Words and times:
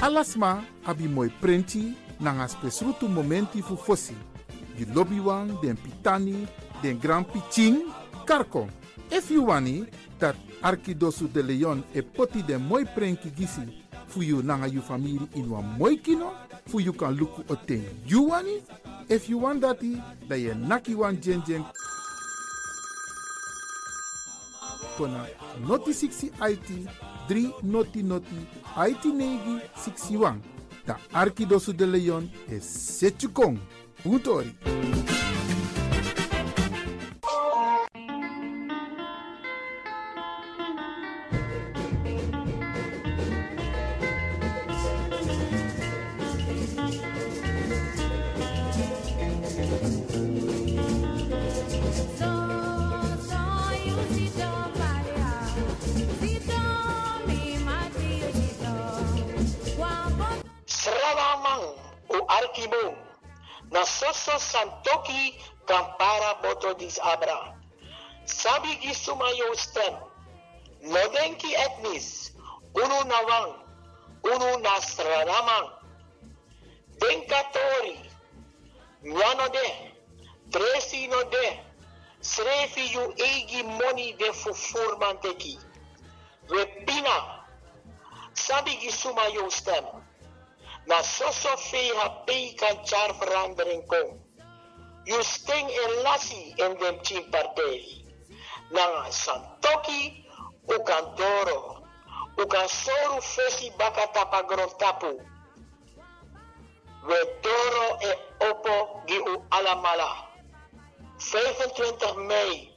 Alasma 0.00 0.64
abi 0.84 1.08
moi 1.08 1.28
prenti 1.40 1.92
nanga 2.20 2.46
spesrutu 2.48 3.08
momenti 3.08 3.62
fu 3.62 3.76
fosi. 3.76 4.14
Di 4.76 4.86
lobby 4.94 5.18
wan, 5.18 5.58
den 5.60 5.76
pitani, 5.76 6.46
den 6.82 6.98
grand 6.98 7.26
piching, 7.26 7.82
karko. 8.24 8.68
If 9.10 9.30
you 9.30 9.46
wani, 9.46 9.86
dat 10.18 10.36
Arkidosu 10.62 11.28
de 11.32 11.42
Leon 11.42 11.82
e 11.92 12.02
poti 12.02 12.42
den 12.42 12.62
moi 12.62 12.84
prenki 12.84 13.30
gisi 13.30 13.62
fu 14.06 14.22
you 14.22 14.42
nanga 14.42 14.68
you 14.68 14.80
family 14.80 15.18
in 15.34 15.50
wan 15.50 15.64
moi 15.76 15.96
kino, 15.96 16.32
fu 16.66 16.78
you 16.78 16.92
kan 16.92 17.16
luku 17.16 17.44
o 17.50 17.56
ten 17.66 17.84
you 18.06 18.22
wani. 18.28 18.62
If 19.08 19.28
you 19.28 19.38
want 19.38 19.62
dati, 19.62 20.00
da 20.28 20.36
ye 20.36 20.54
naki 20.54 20.94
wan 20.94 21.20
jen 21.20 21.42
kona 24.96 25.26
noti 25.66 25.92
60 25.92 26.30
IT 26.40 26.88
3 27.28 27.52
noti 27.62 28.02
noti 28.02 28.46
IT 28.88 29.04
negi 29.04 29.60
61. 29.76 30.40
Da 30.86 30.96
Arkidosu 31.12 31.72
de 31.72 31.86
Leon 31.86 32.30
is 32.50 32.64
Setchukong. 32.98 33.58
Puntori. 34.02 35.07
Santoki 64.98 65.34
kampara 65.66 66.34
boto 66.42 66.74
dis 66.78 66.98
abra. 66.98 67.54
Sabi 68.24 68.76
gisuma 68.80 69.30
yo 69.36 69.54
stem. 69.54 69.94
Nodenki 70.82 71.54
etnis. 71.54 72.32
Unu 72.74 73.04
nawang. 73.08 73.54
Unu 74.22 74.62
nasranamang. 74.62 75.70
Denkatori. 77.00 78.00
Nyano 79.02 79.48
de. 79.52 79.92
Tresi 80.50 81.08
no 81.08 81.24
de. 81.24 81.60
Srefi 82.20 82.92
yu 82.92 83.14
egi 83.16 83.62
moni 83.62 84.12
de 84.18 84.32
fufurmanteki. 84.32 85.58
Repina. 86.48 87.44
Sabi 88.34 88.76
gisuma 88.76 89.28
yo 89.34 89.48
stem 89.50 89.84
na 90.86 91.02
soso 91.02 91.56
fe 91.56 91.92
ha 91.96 92.08
pei 92.26 92.54
kan 92.54 92.84
char 92.84 93.12
verandering 93.12 93.86
kom. 93.86 94.27
You 95.06 95.22
sting 95.22 95.70
en 95.70 96.02
lassie 96.02 96.54
in 96.58 96.76
dem 96.78 97.00
chin 97.02 97.30
partei. 97.30 98.04
Na 98.70 99.10
santoki 99.10 100.24
u 100.68 100.82
kan 100.84 101.14
doro. 101.16 101.82
U 102.38 102.46
kan 102.46 102.68
soru 102.68 103.20
fesi 103.22 103.70
baka 103.78 104.06
tapa 104.12 104.42
gron 104.42 104.68
tapu. 104.78 105.20
We 107.08 107.18
doro 107.42 107.98
e 108.02 108.12
opo 108.50 109.02
gi 109.06 109.18
u 109.18 109.44
alamala. 109.50 110.28
25 111.18 112.16
mei. 112.28 112.76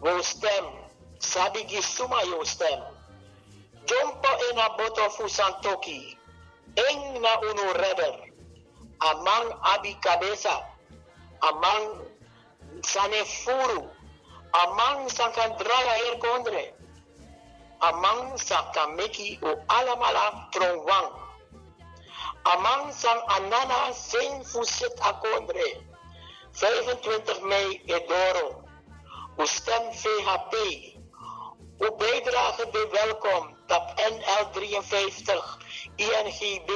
We 0.00 0.22
stem. 0.22 0.64
Sabi 1.18 1.64
gi 1.64 1.82
suma 1.82 2.22
yo 2.24 2.44
stem. 2.44 2.80
Jumpo 3.84 4.30
in 4.50 4.58
a 4.58 4.68
boto 4.76 5.10
fu 5.10 5.28
santoki. 5.28 6.16
Eng 6.76 7.20
na 7.20 7.32
uno 7.40 7.72
rebel. 7.72 8.16
Amang 9.00 9.52
abi 9.62 9.94
cabeza. 10.00 10.69
Amang 11.42 12.04
sane 12.84 13.24
furu. 13.24 13.88
Amang 14.52 15.08
sankandraya 15.08 15.94
er 16.10 16.16
kondre. 16.18 16.64
Amang 17.80 18.36
sakameki 18.36 19.38
o 19.42 19.56
alamala 19.68 20.50
tronwang. 20.52 21.10
Amang 22.44 22.92
sang 22.92 23.20
anana 23.36 23.92
sen 23.94 24.44
fuset 24.44 24.96
akondre. 25.00 25.80
25 26.52 27.40
mei 27.48 27.80
Edoro. 27.88 28.64
O 29.38 29.44
stem 29.46 29.92
VHP. 29.92 30.54
Uw 31.80 31.96
bijdrage 31.96 32.68
bij 32.72 32.88
welkom. 32.90 33.56
TAP 33.66 33.96
NL 33.96 34.44
53 34.52 35.58
INGB 35.96 36.70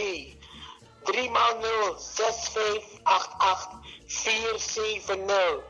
3x0 1.04 1.98
6588 1.98 3.83
470. 4.06 5.62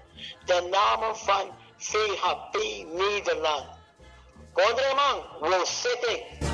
De 0.44 0.68
namen 0.70 1.16
van 1.16 1.50
VHP 1.76 2.56
Nederland. 2.92 3.66
Kondreman, 4.52 5.22
we 5.40 5.62
zitten. 5.64 6.53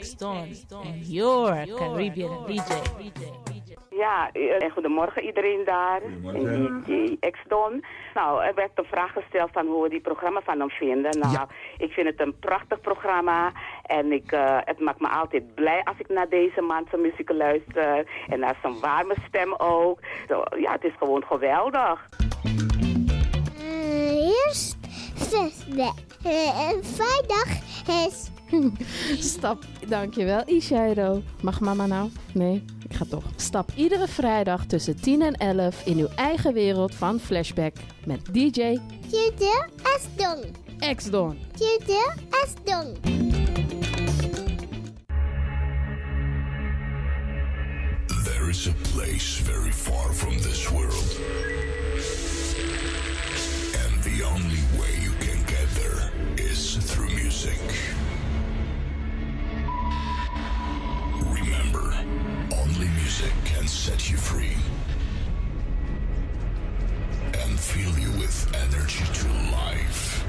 Don 0.00 0.46
and 0.86 1.06
your 1.06 1.66
Caribbean 1.76 2.46
DJ. 2.46 2.72
Ja, 3.90 4.30
eh, 4.32 4.62
en 4.62 4.70
goedemorgen 4.70 5.22
iedereen 5.22 5.64
daar. 5.64 6.00
En 6.24 6.82
DJ 6.86 7.16
X-Don. 7.30 7.84
Nou, 8.14 8.44
er 8.44 8.54
werd 8.54 8.76
de 8.76 8.84
vraag 8.84 9.12
gesteld 9.12 9.50
van 9.52 9.66
hoe 9.66 9.82
we 9.82 9.88
die 9.88 10.00
programma 10.00 10.40
van 10.44 10.58
hem 10.58 10.70
vinden. 10.70 11.18
Nou, 11.18 11.46
ik 11.78 11.92
vind 11.92 12.06
het 12.06 12.20
een 12.20 12.38
prachtig 12.38 12.80
programma. 12.80 13.52
En 13.82 14.12
ik, 14.12 14.32
eh, 14.32 14.58
het 14.64 14.80
maakt 14.80 15.00
me 15.00 15.08
altijd 15.08 15.54
blij 15.54 15.82
als 15.84 15.98
ik 15.98 16.08
naar 16.08 16.28
deze 16.28 16.60
man 16.60 16.86
zijn 16.90 17.02
muziek 17.02 17.30
luister. 17.32 18.06
En 18.28 18.38
naar 18.38 18.56
zijn 18.62 18.80
warme 18.80 19.14
stem 19.28 19.54
ook. 19.54 19.98
Zo, 20.28 20.42
ja, 20.56 20.72
het 20.72 20.84
is 20.84 20.94
gewoon 20.98 21.24
geweldig. 21.24 22.08
eerst 24.46 24.76
flashback. 25.14 25.94
en 26.68 26.84
vrijdag 26.84 27.46
is... 28.06 28.30
Stap, 29.32 29.64
dankjewel 29.88 30.42
Ishairo. 30.46 31.22
Mag 31.42 31.60
mama 31.60 31.86
nou? 31.86 32.10
Nee, 32.32 32.64
ik 32.88 32.96
ga 32.96 33.04
toch. 33.08 33.24
Stap 33.36 33.72
iedere 33.74 34.08
vrijdag 34.08 34.66
tussen 34.66 35.00
10 35.00 35.22
en 35.22 35.34
11 35.34 35.84
in 35.84 35.98
uw 35.98 36.08
eigen 36.14 36.52
wereld 36.52 36.94
van 36.94 37.20
Flashback 37.20 37.76
met 38.06 38.34
DJ 38.34 38.78
Tjede 39.08 39.68
Asdong. 39.96 40.44
X-Don. 40.96 41.38
Tjede 41.56 42.12
Asdong. 42.44 42.96
There 48.24 48.48
is 48.48 48.68
a 48.68 48.74
place 48.94 49.42
very 49.42 49.72
far 49.72 50.12
from 50.12 50.36
this 50.36 50.70
world. 50.70 51.18
And 53.84 54.02
the 54.02 54.24
only 54.24 54.62
way 54.78 55.02
you 55.02 55.12
can 55.18 55.44
get 55.46 55.68
there 55.74 56.10
is 56.36 56.76
through 56.76 57.14
music. 57.14 57.58
Remember, 61.72 61.94
only 62.56 62.88
music 62.88 63.32
can 63.44 63.66
set 63.66 64.10
you 64.10 64.16
free 64.16 64.56
and 67.32 67.60
fill 67.60 67.98
you 67.98 68.10
with 68.18 68.52
energy 68.56 69.04
to 69.04 69.28
life. 69.52 70.24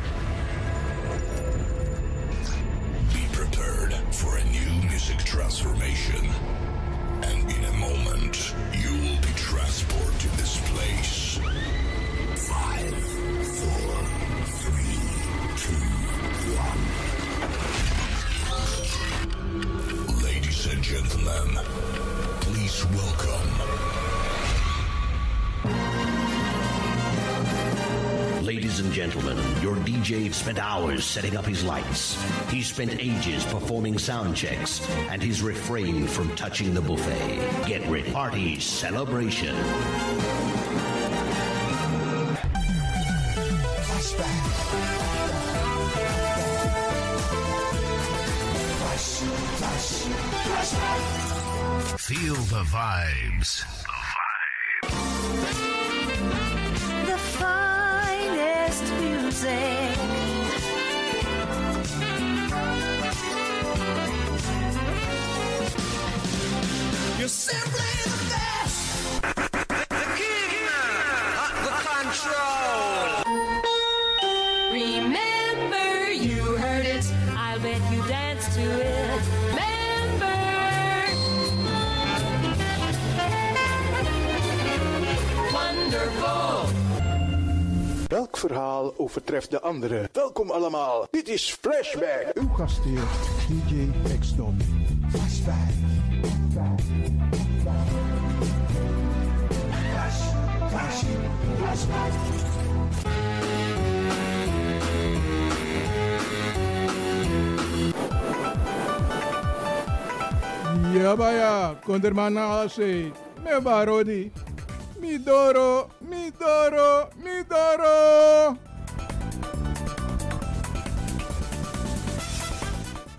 Be 3.13 3.25
prepared 3.31 3.93
for 4.13 4.38
a 4.38 4.43
new 4.45 4.88
music 4.88 5.17
transformation. 5.19 6.29
And 7.23 7.49
in 7.49 7.63
a 7.65 7.73
moment, 7.73 8.53
you 8.73 8.91
will 8.91 9.21
be 9.21 9.33
transported 9.35 10.19
to 10.19 10.27
this 10.38 10.59
place. 10.71 11.39
Five, 12.35 12.93
four, 13.57 14.05
three, 14.61 14.99
two, 15.57 16.55
one. 16.55 17.00
Gentlemen, 20.91 21.55
please 22.41 22.85
welcome. 22.88 23.49
Ladies 28.45 28.81
and 28.81 28.91
gentlemen, 28.91 29.38
your 29.61 29.77
DJ 29.77 30.33
spent 30.33 30.59
hours 30.59 31.05
setting 31.05 31.38
up 31.38 31.45
his 31.45 31.63
lights. 31.63 32.21
He 32.49 32.61
spent 32.61 32.99
ages 32.99 33.45
performing 33.45 33.97
sound 33.97 34.35
checks, 34.35 34.85
and 35.09 35.23
he's 35.23 35.41
refrained 35.41 36.09
from 36.09 36.35
touching 36.35 36.73
the 36.73 36.81
buffet. 36.81 37.39
Get 37.65 37.88
ready. 37.88 38.11
Party 38.11 38.59
celebration. 38.59 39.55
Feel 52.11 52.35
the 52.51 52.63
vibes. 52.65 53.63
The 57.05 57.17
finest 57.39 58.83
music. 58.99 59.97
You're 67.17 67.29
simply 67.29 68.20
verhaal 88.41 88.93
overtreft 88.98 89.51
de 89.51 89.62
andere? 89.62 90.10
Welkom 90.12 90.51
allemaal. 90.51 91.07
Dit 91.12 91.27
is 91.29 91.57
Flashback. 91.62 92.31
Uw 92.33 92.50
gastheer, 92.50 93.03
DJ 93.48 93.89
X-Don. 94.19 94.57
Flashback. 95.10 95.55
Flash, 99.69 100.21
flash, 100.69 101.03
flashback. 101.57 102.13
Ja, 110.93 111.15
baya, 111.15 111.75
kondermana 111.86 112.62
ase, 112.62 113.12
me 113.43 113.62
barodi. 113.63 114.31
Midoro, 115.01 115.89
midoro, 116.00 117.10
midoro. 117.15 118.58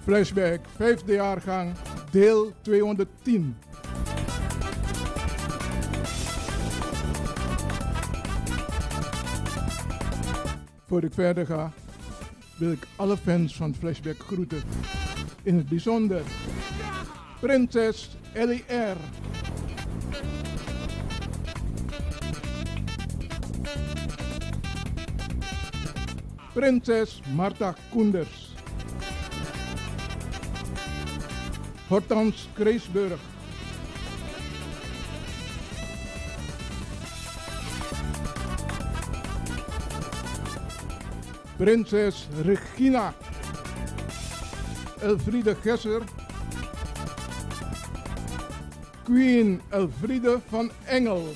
Flashback, 0.05 0.61
vijfde 0.77 1.13
jaargang, 1.13 1.73
deel 2.11 2.53
210. 2.61 3.57
Voor 10.87 11.05
ik 11.05 11.13
verder 11.13 11.47
ga, 11.47 11.73
wil 12.57 12.73
ik 12.73 12.87
alle 12.97 13.17
fans 13.17 13.57
van 13.57 13.75
Flashback 13.75 14.19
groeten. 14.19 14.63
In 15.43 15.57
het 15.57 15.69
bijzonder 15.69 16.23
Prinses 17.41 18.17
Ellie. 18.33 18.65
prinses 26.55 27.21
Martha 27.35 27.75
Koenders. 27.93 28.53
Hortans 31.89 32.49
Kreesburg. 32.55 33.19
Prinses 41.59 42.27
Regina. 42.45 43.15
Elfriede 45.03 45.57
Gesser. 45.63 46.03
Queen 49.05 49.61
Elfriede 49.71 50.41
van 50.49 50.71
Engel. 50.85 51.35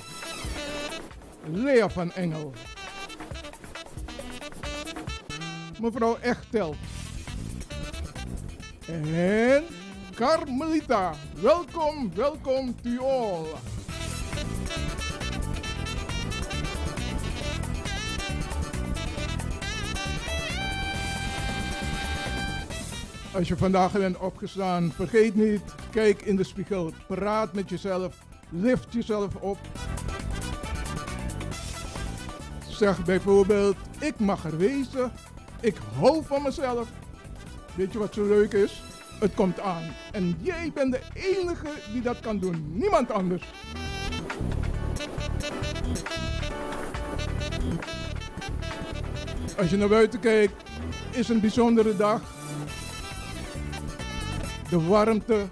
Lea 1.53 1.89
van 1.89 2.13
Engel. 2.13 2.53
Mevrouw 5.81 6.17
Echtel. 6.21 6.75
En 8.87 9.65
Carmelita. 10.15 11.13
Welkom, 11.41 12.15
welkom 12.15 12.75
to 12.83 13.05
all. 13.05 13.45
Als 23.35 23.49
je 23.49 23.57
vandaag 23.57 23.93
bent 23.93 24.19
opgestaan, 24.19 24.93
vergeet 24.93 25.35
niet, 25.35 25.75
kijk 25.91 26.23
in 26.23 26.37
de 26.37 26.45
spiegel, 26.45 26.93
praat 27.07 27.53
met 27.53 27.69
jezelf, 27.69 28.19
lift 28.51 28.93
jezelf 28.93 29.35
op. 29.35 29.59
Zeg 32.69 33.05
bijvoorbeeld, 33.05 33.77
ik 34.01 34.19
mag 34.19 34.45
er 34.45 34.57
wezen, 34.57 35.13
ik 35.61 35.77
hou 35.99 36.25
van 36.25 36.43
mezelf. 36.43 36.89
Weet 37.75 37.93
je 37.93 37.99
wat 37.99 38.15
zo 38.15 38.27
leuk 38.27 38.53
is? 38.53 38.83
Het 39.21 39.35
komt 39.35 39.61
aan. 39.61 39.83
En 40.13 40.39
jij 40.41 40.71
bent 40.75 40.93
de 40.93 41.01
enige 41.15 41.69
die 41.93 42.03
dat 42.03 42.21
kan 42.21 42.39
doen, 42.39 42.73
niemand 42.73 43.11
anders. 43.11 43.43
Als 49.59 49.71
je 49.71 49.77
naar 49.77 49.89
buiten 49.89 50.21
kijkt, 50.21 50.71
is 51.11 51.29
een 51.29 51.41
bijzondere 51.41 51.97
dag. 51.97 52.21
De 54.71 54.87
warmte 54.87 55.47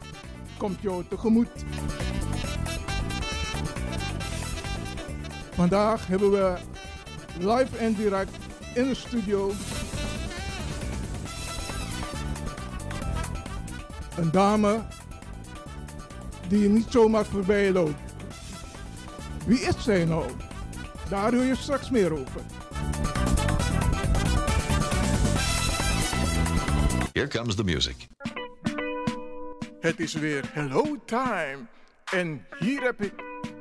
komt 0.57 0.81
jou 0.81 1.05
tegemoet. 1.09 1.65
Vandaag 5.51 6.07
hebben 6.07 6.31
we 6.31 6.55
live 7.39 7.77
en 7.77 7.95
direct 7.95 8.37
in 8.75 8.89
de 8.89 8.95
studio 8.95 9.53
een 14.17 14.31
dame 14.31 14.83
die 16.49 16.61
je 16.61 16.69
niet 16.69 16.87
zomaar 16.89 17.25
voorbij 17.25 17.73
loopt. 17.73 18.15
Wie 19.47 19.61
is 19.61 19.83
zij 19.85 20.05
nou? 20.05 20.31
Daar 21.09 21.35
hoor 21.35 21.45
je 21.45 21.57
straks 21.57 21.91
meer 21.91 22.13
over. 22.13 22.41
Here 27.13 27.29
comes 27.29 27.55
the 27.55 27.65
music. 27.65 28.07
Het 29.81 30.01
is 30.01 30.15
weer 30.15 30.51
hello 30.53 30.97
time. 31.05 31.59
En 32.05 32.47
hier 32.59 32.83
heb 32.83 33.03
ik 33.03 33.13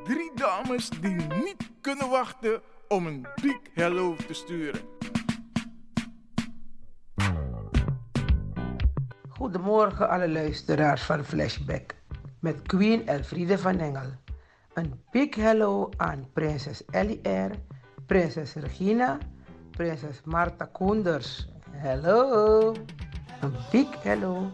drie 0.04 0.32
dames 0.36 0.90
die 0.90 1.16
niet 1.16 1.70
kunnen 1.82 2.10
wachten 2.10 2.62
om 2.88 3.08
een 3.08 3.28
big 3.42 3.58
hello 3.74 4.16
te 4.28 4.34
sturen. 4.34 4.93
Goedemorgen 9.44 10.10
alle 10.10 10.30
luisteraars 10.30 11.02
van 11.02 11.24
Flashback 11.24 11.96
met 12.40 12.62
Queen 12.62 13.08
Elfriede 13.08 13.58
van 13.58 13.80
Engel. 13.80 14.10
Een 14.74 15.04
big 15.12 15.36
hello 15.36 15.90
aan 15.98 16.28
prinses 16.34 16.86
Ellie 16.86 17.30
R, 17.30 17.52
prinses 18.06 18.54
Regina, 18.54 19.18
prinses 19.72 20.22
Marta 20.24 20.66
Koenders. 20.66 21.48
Hello! 21.72 22.72
Een 23.42 23.56
big 23.72 24.04
hello 24.04 24.52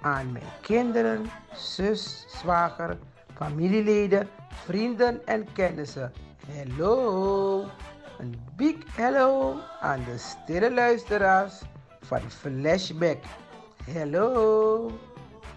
aan 0.00 0.32
mijn 0.32 0.52
kinderen, 0.60 1.24
zus, 1.54 2.24
zwager, 2.28 2.98
familieleden, 3.34 4.28
vrienden 4.48 5.26
en 5.26 5.52
kennissen. 5.52 6.12
Hello! 6.46 7.64
Een 8.18 8.34
big 8.56 8.76
hello 8.96 9.56
aan 9.80 10.04
de 10.04 10.18
stille 10.18 10.74
luisteraars 10.74 11.62
van 12.00 12.20
Flashback. 12.20 13.18
Hello! 13.84 14.90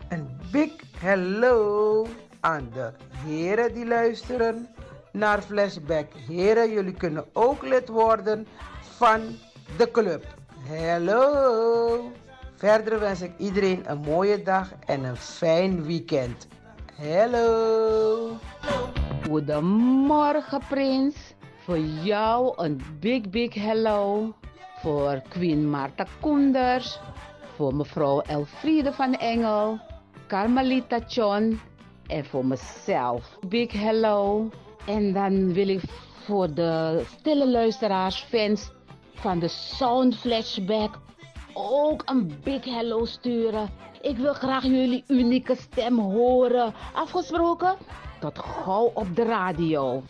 Een 0.09 0.39
big 0.51 0.71
hello 0.97 2.07
aan 2.39 2.69
de 2.73 2.91
heren 3.25 3.73
die 3.73 3.85
luisteren 3.85 4.67
naar 5.11 5.41
Flashback. 5.41 6.13
Heren, 6.27 6.71
jullie 6.71 6.93
kunnen 6.93 7.25
ook 7.33 7.63
lid 7.63 7.89
worden 7.89 8.47
van 8.79 9.21
de 9.77 9.91
club. 9.91 10.25
Hello! 10.67 12.11
Verder 12.55 12.99
wens 12.99 13.21
ik 13.21 13.31
iedereen 13.37 13.83
een 13.85 13.99
mooie 13.99 14.43
dag 14.43 14.71
en 14.85 15.03
een 15.03 15.17
fijn 15.17 15.85
weekend. 15.85 16.47
Hello! 16.93 18.29
Goedemorgen, 19.27 20.61
Prins. 20.69 21.15
Voor 21.57 21.79
jou 21.79 22.53
een 22.55 22.81
big, 22.99 23.29
big 23.29 23.53
hello. 23.53 24.33
Voor 24.81 25.21
Queen 25.29 25.69
Marta 25.69 26.05
Koenders. 26.21 26.99
Voor 27.55 27.75
mevrouw 27.75 28.21
Elfriede 28.21 28.93
van 28.93 29.13
Engel. 29.13 29.79
Carmelita 30.27 30.99
John. 31.07 31.59
En 32.07 32.25
voor 32.25 32.45
mezelf. 32.45 33.37
Big 33.47 33.71
hello. 33.71 34.49
En 34.85 35.13
dan 35.13 35.53
wil 35.53 35.67
ik 35.67 35.81
voor 36.25 36.53
de 36.53 37.03
stille 37.17 37.49
luisteraars, 37.49 38.23
fans 38.23 38.71
van 39.13 39.39
de 39.39 39.47
Sound 39.47 40.15
Flashback 40.17 40.99
ook 41.53 42.01
een 42.05 42.39
big 42.43 42.65
hello 42.65 43.05
sturen. 43.05 43.69
Ik 44.01 44.17
wil 44.17 44.33
graag 44.33 44.63
jullie 44.63 45.03
unieke 45.07 45.55
stem 45.55 45.99
horen. 45.99 46.73
Afgesproken? 46.93 47.75
Tot 48.19 48.39
gauw 48.39 48.91
op 48.93 49.15
de 49.15 49.23
radio. 49.23 50.03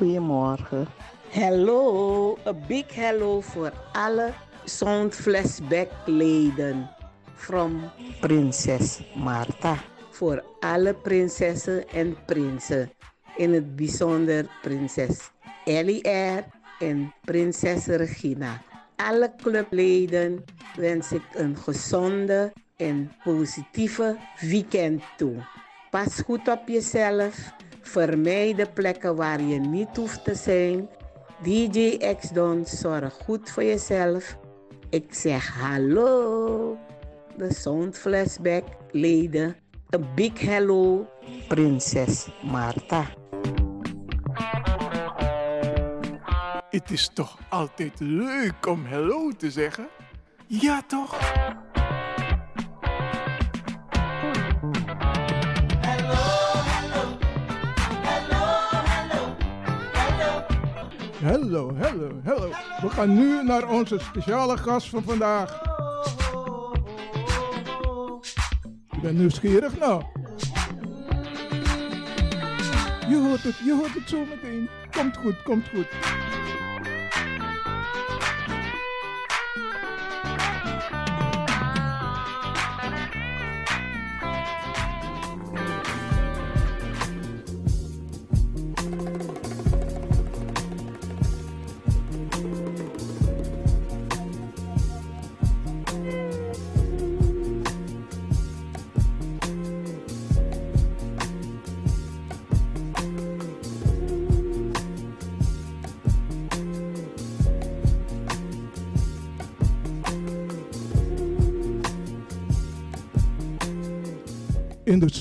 Goedemorgen. 0.00 0.86
Hello, 1.28 2.38
een 2.44 2.62
big 2.66 2.94
hello 2.94 3.40
voor 3.40 3.72
alle 3.92 4.32
Sound 4.64 5.14
Flashback 5.14 5.88
leden. 6.06 6.90
From 7.34 7.90
Prinses 8.20 9.00
Marta. 9.14 9.76
Voor 10.10 10.44
alle 10.60 10.94
prinsessen 10.94 11.88
en 11.88 12.16
prinsen. 12.26 12.90
In 13.36 13.52
het 13.52 13.76
bijzonder 13.76 14.46
prinses 14.62 15.30
Ellie 15.64 16.08
R. 16.08 16.44
en 16.78 17.14
prinses 17.24 17.86
Regina. 17.86 18.62
Alle 18.96 19.32
clubleden 19.42 20.44
wens 20.76 21.12
ik 21.12 21.24
een 21.34 21.56
gezonde 21.56 22.52
en 22.76 23.12
positieve 23.24 24.16
weekend 24.38 25.02
toe. 25.16 25.34
Pas 25.90 26.20
goed 26.24 26.48
op 26.48 26.68
jezelf. 26.68 27.52
Vermijd 27.90 28.56
de 28.56 28.66
plekken 28.74 29.16
waar 29.16 29.42
je 29.42 29.58
niet 29.58 29.96
hoeft 29.96 30.24
te 30.24 30.34
zijn. 30.34 30.88
DJ 31.42 31.96
X-Don, 32.18 32.66
zorg 32.66 33.14
goed 33.14 33.50
voor 33.50 33.64
jezelf. 33.64 34.36
Ik 34.90 35.14
zeg 35.14 35.48
hallo. 35.60 36.78
De 37.36 37.54
Sound 37.54 37.98
Flashback 37.98 38.64
leden. 38.90 39.56
Een 39.88 40.06
big 40.14 40.40
hello, 40.40 41.08
prinses 41.48 42.28
Marta. 42.42 43.06
Het 46.70 46.90
is 46.90 47.10
toch 47.14 47.38
altijd 47.48 48.00
leuk 48.00 48.66
om 48.66 48.84
hello 48.84 49.30
te 49.30 49.50
zeggen? 49.50 49.88
Ja, 50.46 50.82
toch? 50.86 51.18
Hallo, 61.22 61.74
hallo, 61.76 62.20
hallo. 62.24 62.48
We 62.80 62.90
gaan 62.90 63.14
nu 63.14 63.44
naar 63.44 63.68
onze 63.68 63.98
speciale 63.98 64.56
gast 64.56 64.88
van 64.88 65.02
vandaag. 65.02 65.62
Ik 68.90 69.00
ben 69.02 69.16
nieuwsgierig 69.16 69.78
nou. 69.78 70.02
Je 73.08 73.26
hoort 73.26 73.42
het, 73.42 73.56
je 73.64 73.74
hoort 73.78 73.94
het 73.94 74.08
zo 74.08 74.24
meteen. 74.24 74.68
Komt 74.96 75.16
goed, 75.16 75.42
komt 75.42 75.68
goed. 75.68 75.88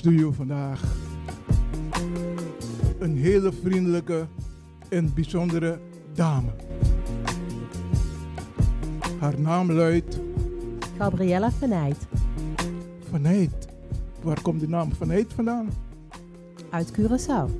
Studio 0.09 0.31
vandaag 0.31 0.81
een 2.99 3.17
hele 3.17 3.51
vriendelijke 3.51 4.27
en 4.87 5.13
bijzondere 5.13 5.79
dame. 6.13 6.49
Haar 9.19 9.39
naam 9.39 9.71
luidt 9.71 10.19
Gabriella 10.97 11.51
Venijt. 11.51 12.07
Vaneet. 13.09 13.67
Waar 14.21 14.41
komt 14.41 14.59
de 14.59 14.67
naam 14.67 14.93
Vaneet 14.93 15.33
vandaan? 15.33 15.69
Uit 16.69 16.91
Curaçao. 16.91 17.51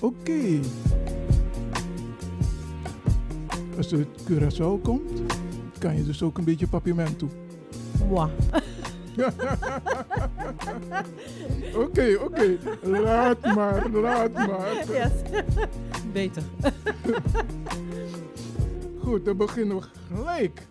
Oké. 0.00 0.60
Als 3.76 3.88
je 3.88 3.96
uit 3.96 4.24
Curaçao 4.30 4.82
komt, 4.82 5.22
kan 5.78 5.96
je 5.96 6.04
dus 6.04 6.22
ook 6.22 6.38
een 6.38 6.44
beetje 6.44 6.68
papierment 6.68 7.18
toe. 7.18 7.28
Oké, 11.84 12.18
oké. 12.22 12.58
Laat 12.82 13.54
maar, 13.54 13.90
laat 13.90 14.32
maar. 14.32 14.84
Yes. 14.92 15.12
Beter. 16.12 16.42
Goed, 19.02 19.24
dan 19.24 19.36
beginnen 19.36 19.76
we 19.76 19.82
gelijk. 20.14 20.66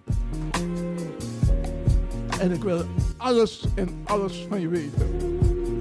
En 2.39 2.51
ik 2.51 2.63
wil 2.63 2.83
alles 3.17 3.65
en 3.75 3.89
alles 4.03 4.45
van 4.49 4.59
je 4.59 4.67
weten. 4.67 5.07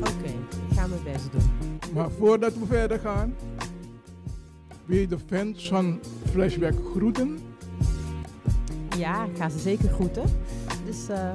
Oké, 0.00 0.28
ik 0.68 0.76
ga 0.76 0.86
mijn 0.86 1.02
best 1.04 1.32
doen. 1.32 1.80
Maar 1.94 2.10
voordat 2.10 2.54
we 2.54 2.66
verder 2.66 2.98
gaan, 2.98 3.34
wil 4.84 4.98
je 4.98 5.06
de 5.06 5.18
fans 5.26 5.68
van 5.68 6.00
Flashback 6.30 6.74
groeten? 6.94 7.38
Ja, 8.98 9.24
ik 9.24 9.36
ga 9.36 9.48
ze 9.48 9.58
zeker 9.58 9.88
groeten. 9.88 10.24
Dus 10.84 11.08
eh 11.08 11.32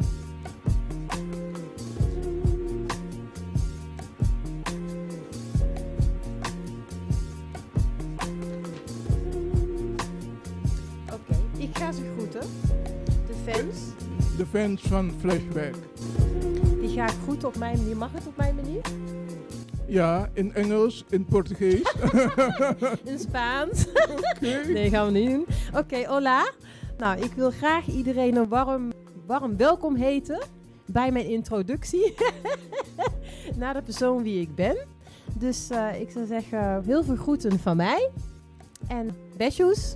fans 14.52 14.82
van 14.82 15.12
Flashback. 15.20 15.76
Die 16.80 16.90
ga 16.90 17.06
ik 17.06 17.16
groeten 17.24 17.48
op 17.48 17.58
mijn 17.58 17.78
manier. 17.78 17.98
Mag 17.98 18.12
het 18.12 18.28
op 18.28 18.38
mijn 18.38 18.56
manier? 18.56 18.82
Ja, 19.88 20.30
in 20.34 20.54
Engels, 20.54 21.06
in 21.10 21.26
Portugees. 21.26 21.94
In 23.12 23.20
Spaans. 23.20 23.86
Nee, 24.42 24.90
gaan 24.90 25.06
we 25.06 25.20
niet 25.20 25.30
doen. 25.30 25.46
Oké, 25.76 26.06
hola. 26.06 26.52
Nou, 26.98 27.22
ik 27.22 27.34
wil 27.34 27.52
graag 27.52 27.88
iedereen 27.88 28.36
een 28.36 28.48
warm, 28.48 28.92
warm 29.26 29.58
welkom 29.58 29.96
heten 29.96 30.42
bij 30.86 31.12
mijn 31.12 31.30
introductie 31.30 32.16
naar 33.60 33.74
de 33.74 33.82
persoon 33.82 34.24
wie 34.24 34.42
ik 34.42 34.56
ben. 34.56 34.78
Dus 35.38 35.70
eh, 35.70 36.02
ik 36.02 36.12
zou 36.12 36.26
zeggen, 36.26 36.84
heel 36.86 37.04
veel 37.04 37.16
groeten 37.16 37.60
van 37.60 37.76
mij. 37.78 38.10
En 38.88 39.10
besjoes, 39.38 39.96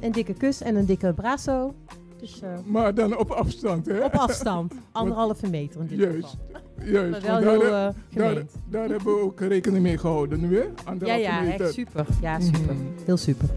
een 0.00 0.12
dikke 0.12 0.34
kus 0.34 0.60
en 0.60 0.76
een 0.76 0.86
dikke 0.86 1.12
brasso. 1.12 1.74
Dus, 2.20 2.40
eh, 2.40 2.48
Maar 2.64 2.94
dan 2.94 3.16
op 3.18 3.30
afstand, 3.30 3.86
hè? 3.86 4.04
Op 4.04 4.12
afstand, 4.14 4.74
anderhalve 4.92 5.48
meter 5.50 5.80
in 5.80 5.86
dit 5.86 5.98
Juist, 5.98 6.28
geval. 6.28 6.92
juist. 6.92 7.10
Maar 7.10 7.20
wel 7.20 7.32
want 7.44 7.62
heel 7.62 7.70
daar, 7.70 7.88
eh, 7.88 7.94
daar, 8.14 8.28
gemeend. 8.30 8.52
daar 8.68 8.88
hebben 8.88 9.14
we 9.14 9.20
ook 9.20 9.40
rekening 9.40 9.82
mee 9.82 9.98
gehouden 9.98 10.40
nu, 10.40 10.56
hè? 10.58 10.64
Ja, 11.06 11.14
ja, 11.14 11.40
meter. 11.40 11.64
echt 11.66 11.74
super. 11.74 12.06
Ja, 12.20 12.40
super. 12.40 12.74
Mhm. 12.74 12.82
Heel 13.04 13.16
super. 13.16 13.48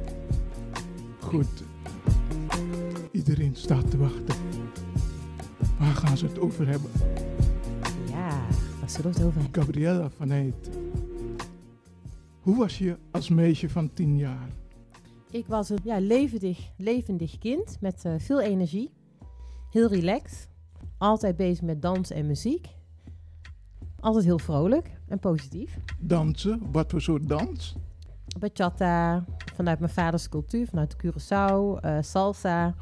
Goed. 1.19 1.63
Iedereen 3.11 3.55
staat 3.55 3.91
te 3.91 3.97
wachten. 3.97 4.35
Waar 5.79 5.95
gaan 5.95 6.17
ze 6.17 6.25
het 6.25 6.39
over 6.39 6.67
hebben? 6.67 6.91
Ja, 8.09 8.29
waar 8.79 8.89
zullen 8.89 9.11
we 9.11 9.17
het 9.17 9.27
over 9.27 9.41
hebben? 9.41 9.61
Gabriella 9.63 10.09
van 10.17 10.31
Eyt. 10.31 10.69
Hoe 12.41 12.57
was 12.57 12.77
je 12.77 12.95
als 13.11 13.29
meisje 13.29 13.69
van 13.69 13.93
tien 13.93 14.17
jaar? 14.17 14.49
Ik 15.31 15.47
was 15.47 15.69
een 15.69 15.79
ja, 15.83 15.99
levendig, 15.99 16.71
levendig 16.77 17.37
kind 17.37 17.77
met 17.81 18.05
eh, 18.05 18.13
veel 18.17 18.41
energie. 18.41 18.91
Heel 19.69 19.87
relaxed. 19.87 20.49
Altijd 20.97 21.35
bezig 21.35 21.61
met 21.61 21.81
dans 21.81 22.11
en 22.11 22.27
muziek. 22.27 22.67
Altijd 23.99 24.23
heel 24.23 24.39
vrolijk 24.39 24.91
en 25.07 25.19
positief. 25.19 25.77
Dansen? 25.99 26.71
Wat 26.71 26.91
voor 26.91 27.01
soort 27.01 27.27
dans? 27.27 27.75
Bachata, 28.39 29.25
vanuit 29.55 29.79
mijn 29.79 29.91
vaders 29.91 30.29
cultuur, 30.29 30.67
vanuit 30.67 30.95
Curaçao, 30.95 31.79
eh, 31.81 31.97
salsa, 32.01 32.75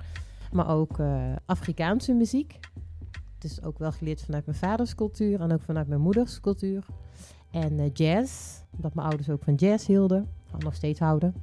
maar 0.51 0.69
ook 0.69 0.99
eh, 0.99 1.35
Afrikaanse 1.45 2.13
muziek. 2.13 2.59
Dus 3.37 3.63
ook 3.63 3.77
wel 3.77 3.91
geleerd 3.91 4.21
vanuit 4.21 4.45
mijn 4.45 4.57
vaders 4.57 4.95
cultuur 4.95 5.41
en 5.41 5.51
ook 5.51 5.61
vanuit 5.61 5.87
mijn 5.87 6.01
moeders 6.01 6.39
cultuur. 6.39 6.85
En 7.51 7.87
jazz, 7.87 8.61
omdat 8.75 8.93
mijn 8.93 9.07
ouders 9.07 9.29
ook 9.29 9.43
van 9.43 9.55
jazz 9.55 9.87
hielden, 9.87 10.29
en 10.51 10.59
nog 10.59 10.75
steeds 10.75 10.99
houden. 10.99 11.33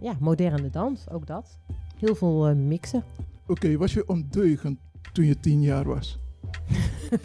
Ja, 0.00 0.16
moderne 0.20 0.70
dans, 0.70 1.10
ook 1.10 1.26
dat. 1.26 1.58
Heel 1.96 2.14
veel 2.14 2.46
eh, 2.46 2.54
mixen. 2.54 3.04
Oké, 3.46 3.76
was 3.76 3.92
je 3.92 4.08
ondeugend 4.08 4.78
toen 5.12 5.24
je 5.24 5.40
tien 5.40 5.62
jaar 5.62 5.84
was? 5.84 6.18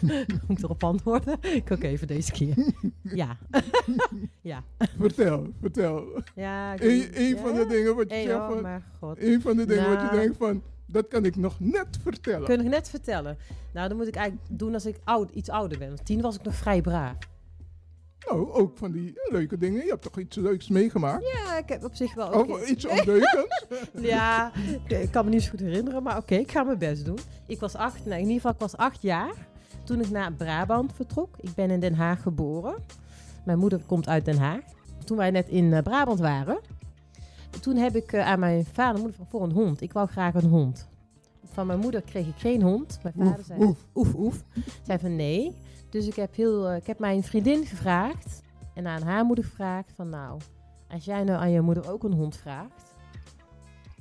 Moet 0.46 0.58
ik 0.58 0.62
erop 0.62 0.84
antwoorden? 0.84 1.38
Ik 1.40 1.70
ook 1.70 1.82
even 1.82 2.06
deze 2.06 2.32
keer. 2.32 2.54
ja. 3.02 3.36
ja. 4.40 4.62
Vertel, 4.98 5.46
vertel. 5.60 6.22
Ja, 6.34 6.74
ik 6.74 6.80
Eén 6.80 6.88
weet- 6.88 7.12
één 7.12 7.38
van 7.38 7.54
de 7.54 7.66
dingen 7.66 7.96
wat 7.96 8.10
je 8.10 8.22
zegt 8.22 8.34
oh, 8.34 8.48
van... 8.48 8.62
maar 8.62 8.82
god. 8.98 9.18
Eén 9.20 9.40
van 9.40 9.56
de 9.56 9.66
dingen 9.66 9.88
wat 9.88 10.10
je 10.10 10.16
denkt 10.16 10.36
van... 10.36 10.62
Dat 10.86 11.08
kan 11.08 11.24
ik 11.24 11.36
nog 11.36 11.60
net 11.60 11.98
vertellen. 12.02 12.44
Kun 12.44 12.60
ik 12.60 12.66
net 12.66 12.88
vertellen. 12.88 13.36
Nou, 13.72 13.88
dan 13.88 13.96
moet 13.96 14.06
ik 14.06 14.14
eigenlijk 14.16 14.46
doen 14.50 14.74
als 14.74 14.86
ik 14.86 14.96
oud, 15.04 15.30
iets 15.30 15.48
ouder 15.48 15.78
ben. 15.78 15.88
Want 15.88 16.04
tien 16.04 16.20
was 16.20 16.36
ik 16.36 16.42
nog 16.42 16.54
vrij 16.54 16.80
braaf. 16.80 17.16
Nou, 18.28 18.50
ook 18.52 18.76
van 18.78 18.92
die 18.92 19.12
leuke 19.30 19.58
dingen. 19.58 19.84
Je 19.84 19.90
hebt 19.90 20.02
toch 20.02 20.18
iets 20.18 20.36
leuks 20.36 20.68
meegemaakt? 20.68 21.24
Ja, 21.32 21.58
ik 21.58 21.68
heb 21.68 21.84
op 21.84 21.94
zich 21.94 22.14
wel... 22.14 22.28
Of 22.28 22.34
oké. 22.48 22.64
iets 22.64 22.86
ondeugends? 22.86 23.64
ja, 24.00 24.52
ik- 24.86 24.90
ik 24.98 25.10
kan 25.10 25.24
me 25.24 25.30
niet 25.30 25.42
zo 25.42 25.50
goed 25.50 25.60
herinneren. 25.60 26.02
Maar 26.02 26.16
oké, 26.16 26.34
ik 26.34 26.50
ga 26.50 26.62
mijn 26.62 26.78
best 26.78 27.04
doen. 27.04 27.18
Ik 27.46 27.60
was 27.60 27.74
acht, 27.74 27.98
nou, 28.04 28.10
in 28.14 28.18
ieder 28.20 28.34
geval, 28.34 28.50
ik 28.50 28.58
was 28.58 28.76
acht 28.76 29.02
jaar 29.02 29.34
toen 29.84 30.00
ik 30.00 30.10
naar 30.10 30.32
Brabant 30.32 30.92
vertrok. 30.94 31.36
Ik 31.40 31.54
ben 31.54 31.70
in 31.70 31.80
Den 31.80 31.94
Haag 31.94 32.22
geboren. 32.22 32.74
Mijn 33.44 33.58
moeder 33.58 33.80
komt 33.86 34.08
uit 34.08 34.24
Den 34.24 34.38
Haag. 34.38 34.60
Toen 35.04 35.16
wij 35.16 35.30
net 35.30 35.48
in 35.48 35.72
eh, 35.72 35.82
Brabant 35.82 36.20
waren, 36.20 36.60
toen 37.60 37.76
heb 37.76 37.96
ik 37.96 38.12
eh, 38.12 38.26
aan 38.26 38.38
mijn 38.38 38.64
vader 38.72 38.94
en 38.94 39.00
moeder 39.00 39.16
van 39.16 39.26
voor 39.30 39.42
een 39.42 39.52
hond. 39.52 39.80
Ik 39.80 39.92
wou 39.92 40.08
graag 40.08 40.34
een 40.34 40.48
hond. 40.48 40.88
Van 41.52 41.66
mijn 41.66 41.78
moeder 41.78 42.02
kreeg 42.02 42.26
ik 42.26 42.36
geen 42.36 42.62
hond. 42.62 42.98
Mijn 43.02 43.14
vader 43.18 43.38
Oef, 43.38 43.46
zei 43.46 43.60
oef. 43.64 43.78
oef 43.94 44.14
oef. 44.14 44.42
Zei 44.82 44.98
van 44.98 45.16
nee. 45.16 45.56
Dus 45.92 46.06
ik 46.06 46.14
heb, 46.14 46.34
heel, 46.34 46.68
eh, 46.68 46.76
ik 46.76 46.86
heb 46.86 46.98
mijn 46.98 47.22
vriendin 47.22 47.66
gevraagd 47.66 48.42
en 48.74 48.86
aan 48.86 49.02
haar 49.02 49.24
moeder 49.24 49.44
gevraagd 49.44 49.92
van 49.92 50.08
nou, 50.08 50.40
als 50.88 51.04
jij 51.04 51.24
nou 51.24 51.40
aan 51.40 51.50
je 51.50 51.60
moeder 51.60 51.90
ook 51.90 52.04
een 52.04 52.12
hond 52.12 52.36
vraagt, 52.36 52.94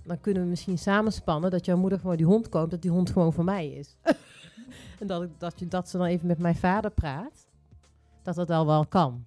dan 0.03 0.21
kunnen 0.21 0.43
we 0.43 0.49
misschien 0.49 0.77
samenspannen 0.77 1.51
dat 1.51 1.65
jouw 1.65 1.77
moeder 1.77 1.99
gewoon 1.99 2.17
die 2.17 2.25
hond 2.25 2.49
koopt, 2.49 2.71
dat 2.71 2.81
die 2.81 2.91
hond 2.91 3.09
gewoon 3.09 3.33
voor 3.33 3.43
mij 3.43 3.67
is. 3.67 3.97
en 4.99 5.07
dat, 5.07 5.21
ik, 5.21 5.29
dat, 5.37 5.59
je, 5.59 5.67
dat 5.67 5.89
ze 5.89 5.97
dan 5.97 6.05
even 6.05 6.27
met 6.27 6.39
mijn 6.39 6.55
vader 6.55 6.91
praat, 6.91 7.47
dat 8.23 8.35
dat 8.35 8.49
al 8.49 8.65
wel 8.65 8.85
kan. 8.85 9.25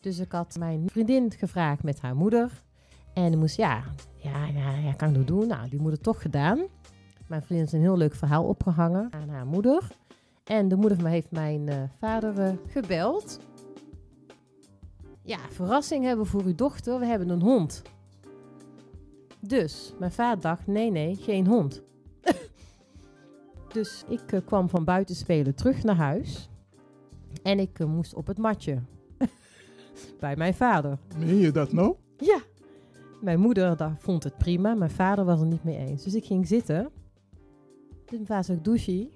Dus 0.00 0.18
ik 0.18 0.32
had 0.32 0.56
mijn 0.58 0.88
vriendin 0.90 1.32
gevraagd 1.32 1.82
met 1.82 2.00
haar 2.00 2.16
moeder. 2.16 2.62
En 3.12 3.28
die 3.28 3.36
moest, 3.36 3.56
ja, 3.56 3.84
ja, 4.14 4.46
ja, 4.46 4.70
ja, 4.70 4.92
kan 4.92 5.08
ik 5.08 5.14
dat 5.14 5.26
doen? 5.26 5.46
Nou, 5.46 5.68
die 5.68 5.80
moeder 5.80 6.00
toch 6.00 6.22
gedaan. 6.22 6.58
Mijn 7.26 7.42
vriendin 7.42 7.58
heeft 7.58 7.72
een 7.72 7.80
heel 7.80 7.96
leuk 7.96 8.14
verhaal 8.14 8.44
opgehangen 8.44 9.08
aan 9.10 9.28
haar 9.28 9.46
moeder. 9.46 9.90
En 10.46 10.68
de 10.68 10.76
moeder 10.76 10.94
van 10.94 11.02
mij 11.02 11.12
heeft 11.12 11.30
mijn 11.30 11.68
eh, 11.68 11.82
vader 11.98 12.38
eh, 12.38 12.52
gebeld. 12.66 13.40
Ja, 15.22 15.38
verrassing 15.50 16.04
hebben 16.04 16.24
we 16.24 16.30
voor 16.30 16.42
uw 16.42 16.54
dochter. 16.54 16.98
We 16.98 17.06
hebben 17.06 17.28
een 17.28 17.42
hond. 17.42 17.82
Dus 19.40 19.94
mijn 19.98 20.12
vader 20.12 20.42
dacht, 20.42 20.66
nee, 20.66 20.90
nee, 20.90 21.14
geen 21.14 21.46
hond. 21.46 21.82
dus 23.72 24.04
ik 24.08 24.32
eh, 24.32 24.40
kwam 24.44 24.68
van 24.68 24.84
buiten 24.84 25.14
spelen 25.14 25.54
terug 25.54 25.82
naar 25.82 25.96
huis. 25.96 26.50
En 27.42 27.58
ik 27.58 27.86
moest 27.86 28.14
op 28.14 28.26
het 28.26 28.38
matje. 28.38 28.82
Bij 30.20 30.36
mijn 30.36 30.54
vader. 30.54 30.98
Meen 31.18 31.36
je 31.36 31.50
dat 31.50 31.72
nou? 31.72 31.94
Ja. 32.16 32.40
Mijn 33.20 33.40
moeder 33.40 33.76
daar 33.76 33.96
vond 33.98 34.24
het 34.24 34.38
prima. 34.38 34.74
Mijn 34.74 34.90
vader 34.90 35.24
was 35.24 35.40
er 35.40 35.46
niet 35.46 35.64
mee 35.64 35.76
eens. 35.76 36.04
Dus 36.04 36.14
ik 36.14 36.24
ging 36.24 36.46
zitten. 36.46 36.90
Dus 38.04 38.10
mijn 38.10 38.26
vader 38.26 38.44
zei, 38.44 38.60
douchie, 38.62 39.12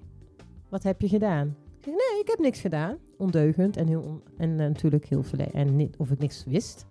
wat 0.71 0.83
heb 0.83 1.01
je 1.01 1.07
gedaan? 1.07 1.55
Nee, 1.85 2.19
ik 2.21 2.27
heb 2.27 2.39
niks 2.39 2.59
gedaan. 2.59 2.97
Ondeugend 3.17 3.77
en, 3.77 3.87
heel 3.87 4.01
on- 4.01 4.21
en 4.37 4.49
eh, 4.49 4.67
natuurlijk 4.67 5.05
heel 5.05 5.23
verle 5.23 5.43
En 5.43 5.75
niet 5.75 5.97
of 5.97 6.11
ik 6.11 6.19
niks 6.19 6.43
wist. 6.43 6.85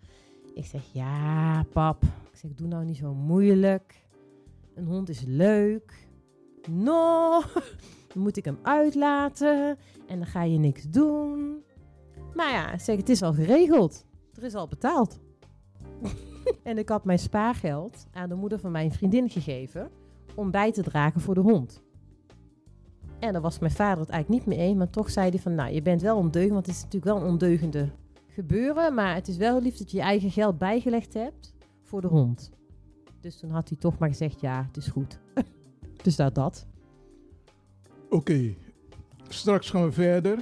Ik 0.54 0.64
zeg, 0.64 0.82
ja, 0.92 1.62
pap. 1.72 2.02
Ik 2.02 2.36
zeg, 2.38 2.50
doe 2.54 2.66
nou 2.66 2.84
niet 2.84 2.96
zo 2.96 3.14
moeilijk. 3.14 4.06
Een 4.74 4.84
hond 4.84 5.08
is 5.08 5.22
leuk. 5.26 6.08
No, 6.70 7.30
dan 8.14 8.22
moet 8.22 8.36
ik 8.36 8.44
hem 8.44 8.58
uitlaten. 8.62 9.78
En 10.06 10.18
dan 10.18 10.26
ga 10.26 10.42
je 10.42 10.58
niks 10.58 10.82
doen. 10.82 11.62
Maar 12.34 12.50
ja, 12.50 12.78
zeg, 12.78 12.96
het 12.96 13.08
is 13.08 13.22
al 13.22 13.32
geregeld. 13.32 14.06
Er 14.34 14.42
is 14.42 14.54
al 14.54 14.68
betaald. 14.68 15.18
en 16.62 16.78
ik 16.78 16.88
had 16.88 17.04
mijn 17.04 17.18
spaargeld 17.18 18.06
aan 18.12 18.28
de 18.28 18.34
moeder 18.34 18.58
van 18.58 18.70
mijn 18.70 18.92
vriendin 18.92 19.28
gegeven 19.30 19.90
om 20.34 20.50
bij 20.50 20.72
te 20.72 20.82
dragen 20.82 21.20
voor 21.20 21.34
de 21.34 21.40
hond. 21.40 21.82
En 23.20 23.32
daar 23.32 23.42
was 23.42 23.58
mijn 23.58 23.72
vader 23.72 24.00
het 24.00 24.08
eigenlijk 24.08 24.46
niet 24.46 24.56
mee 24.56 24.66
eens. 24.66 24.78
Maar 24.78 24.90
toch 24.90 25.10
zei 25.10 25.30
hij 25.30 25.38
van, 25.38 25.54
nou, 25.54 25.72
je 25.72 25.82
bent 25.82 26.02
wel 26.02 26.16
ondeugend. 26.16 26.52
Want 26.52 26.66
het 26.66 26.74
is 26.74 26.82
natuurlijk 26.82 27.12
wel 27.12 27.22
een 27.22 27.30
ondeugende 27.30 27.88
gebeuren. 28.26 28.94
Maar 28.94 29.14
het 29.14 29.28
is 29.28 29.36
wel 29.36 29.62
lief 29.62 29.76
dat 29.76 29.90
je 29.90 29.96
je 29.96 30.02
eigen 30.02 30.30
geld 30.30 30.58
bijgelegd 30.58 31.14
hebt 31.14 31.54
voor 31.82 32.00
de 32.00 32.06
hond. 32.06 32.50
Dus 33.20 33.38
toen 33.38 33.50
had 33.50 33.68
hij 33.68 33.78
toch 33.78 33.98
maar 33.98 34.08
gezegd, 34.08 34.40
ja, 34.40 34.64
het 34.66 34.76
is 34.76 34.86
goed. 34.86 35.18
dus 36.04 36.16
dat 36.16 36.34
dat. 36.34 36.66
Oké, 38.10 38.54
straks 39.28 39.70
gaan 39.70 39.84
we 39.84 39.92
verder. 39.92 40.38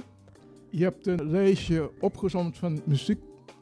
Je 0.69 0.83
hebt 0.83 1.07
een 1.07 1.29
lijstje 1.29 1.91
opgezomd 1.99 2.57
van 2.57 2.81
muziek. 2.85 3.21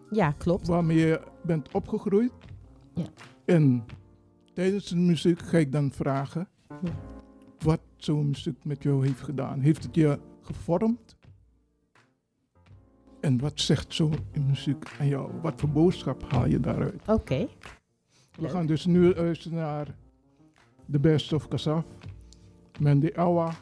Ja, 0.10 0.32
klopt. 0.32 0.68
Waarmee 0.68 0.98
je 0.98 1.22
bent 1.44 1.74
opgegroeid. 1.74 2.32
Ja. 2.94 3.06
En 3.46 3.86
tijdens 4.54 4.88
de 4.88 4.96
muziek 4.96 5.40
ga 5.40 5.58
ik 5.58 5.72
dan 5.72 5.92
vragen 5.92 6.48
Ja. 6.68 7.17
Zo'n 8.04 8.28
muziek 8.28 8.64
met 8.64 8.84
jou 8.84 9.06
heeft 9.08 9.22
gedaan. 9.22 9.60
Heeft 9.60 9.84
het 9.84 9.96
je 9.96 10.20
gevormd? 10.42 11.16
En 13.20 13.40
wat 13.40 13.60
zegt 13.60 13.94
zo'n 13.94 14.16
muziek 14.48 14.86
aan 15.00 15.08
jou? 15.08 15.32
Wat 15.42 15.60
voor 15.60 15.70
boodschap 15.70 16.32
haal 16.32 16.48
je 16.48 16.60
daaruit? 16.60 17.08
Oké. 17.08 17.48
We 18.38 18.50
gaan 18.50 18.66
dus 18.66 18.86
nu 18.86 19.14
luisteren 19.14 19.58
naar 19.58 19.96
The 20.92 21.00
Best 21.00 21.34
of 21.34 21.48
Kasaf. 21.48 21.86
Mandy 22.80 23.10
Awa. 23.16 23.54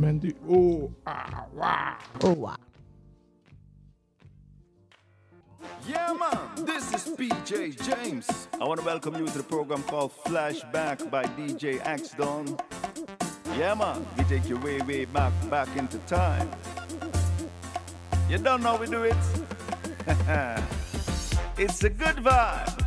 Mandy 0.00 0.34
O 0.46 0.90
Awa. 1.02 1.96
Owa. 2.24 2.56
Yeah, 5.86 6.12
man, 6.18 6.64
this 6.64 6.92
is 6.92 7.14
PJ 7.16 7.76
James. 7.86 8.48
I 8.60 8.64
want 8.64 8.80
to 8.80 8.86
welcome 8.86 9.14
you 9.14 9.26
to 9.26 9.38
the 9.38 9.44
program 9.44 9.82
called 9.84 10.12
Flashback 10.24 11.10
by 11.10 11.24
DJ 11.24 11.80
X 11.84 12.10
Don. 12.10 12.58
Yeah, 13.58 13.72
man, 13.72 14.06
we 14.18 14.24
take 14.24 14.46
you 14.50 14.58
way, 14.58 14.82
way 14.82 15.06
back, 15.06 15.32
back 15.48 15.74
into 15.76 15.96
time. 16.00 16.50
You 18.28 18.36
don't 18.36 18.62
know 18.62 18.76
we 18.76 18.86
do 18.86 19.04
it? 19.04 19.16
it's 21.56 21.82
a 21.82 21.88
good 21.88 22.16
vibe. 22.16 22.85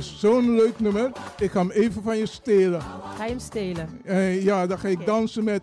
Zo'n 0.00 0.54
leuk 0.54 0.80
nummer. 0.80 1.12
Ik 1.38 1.50
ga 1.50 1.58
hem 1.58 1.70
even 1.70 2.02
van 2.02 2.16
je 2.16 2.26
stelen. 2.26 2.80
Ga 3.16 3.24
je 3.24 3.30
hem 3.30 3.38
stelen? 3.38 4.00
Eh, 4.04 4.44
ja, 4.44 4.66
dan 4.66 4.78
ga 4.78 4.88
ik 4.88 5.06
dansen 5.06 5.44
met 5.44 5.62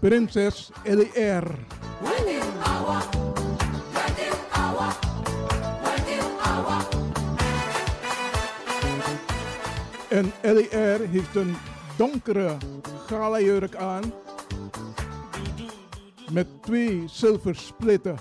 Prinses 0.00 0.70
L.R. 0.84 1.46
En 10.08 10.32
L.R. 10.42 11.08
heeft 11.10 11.34
een 11.34 11.56
donkere 11.96 12.56
galajurk 13.06 13.76
aan. 13.76 14.12
Met 16.30 16.46
twee 16.62 17.04
zilversplitten 17.06 18.18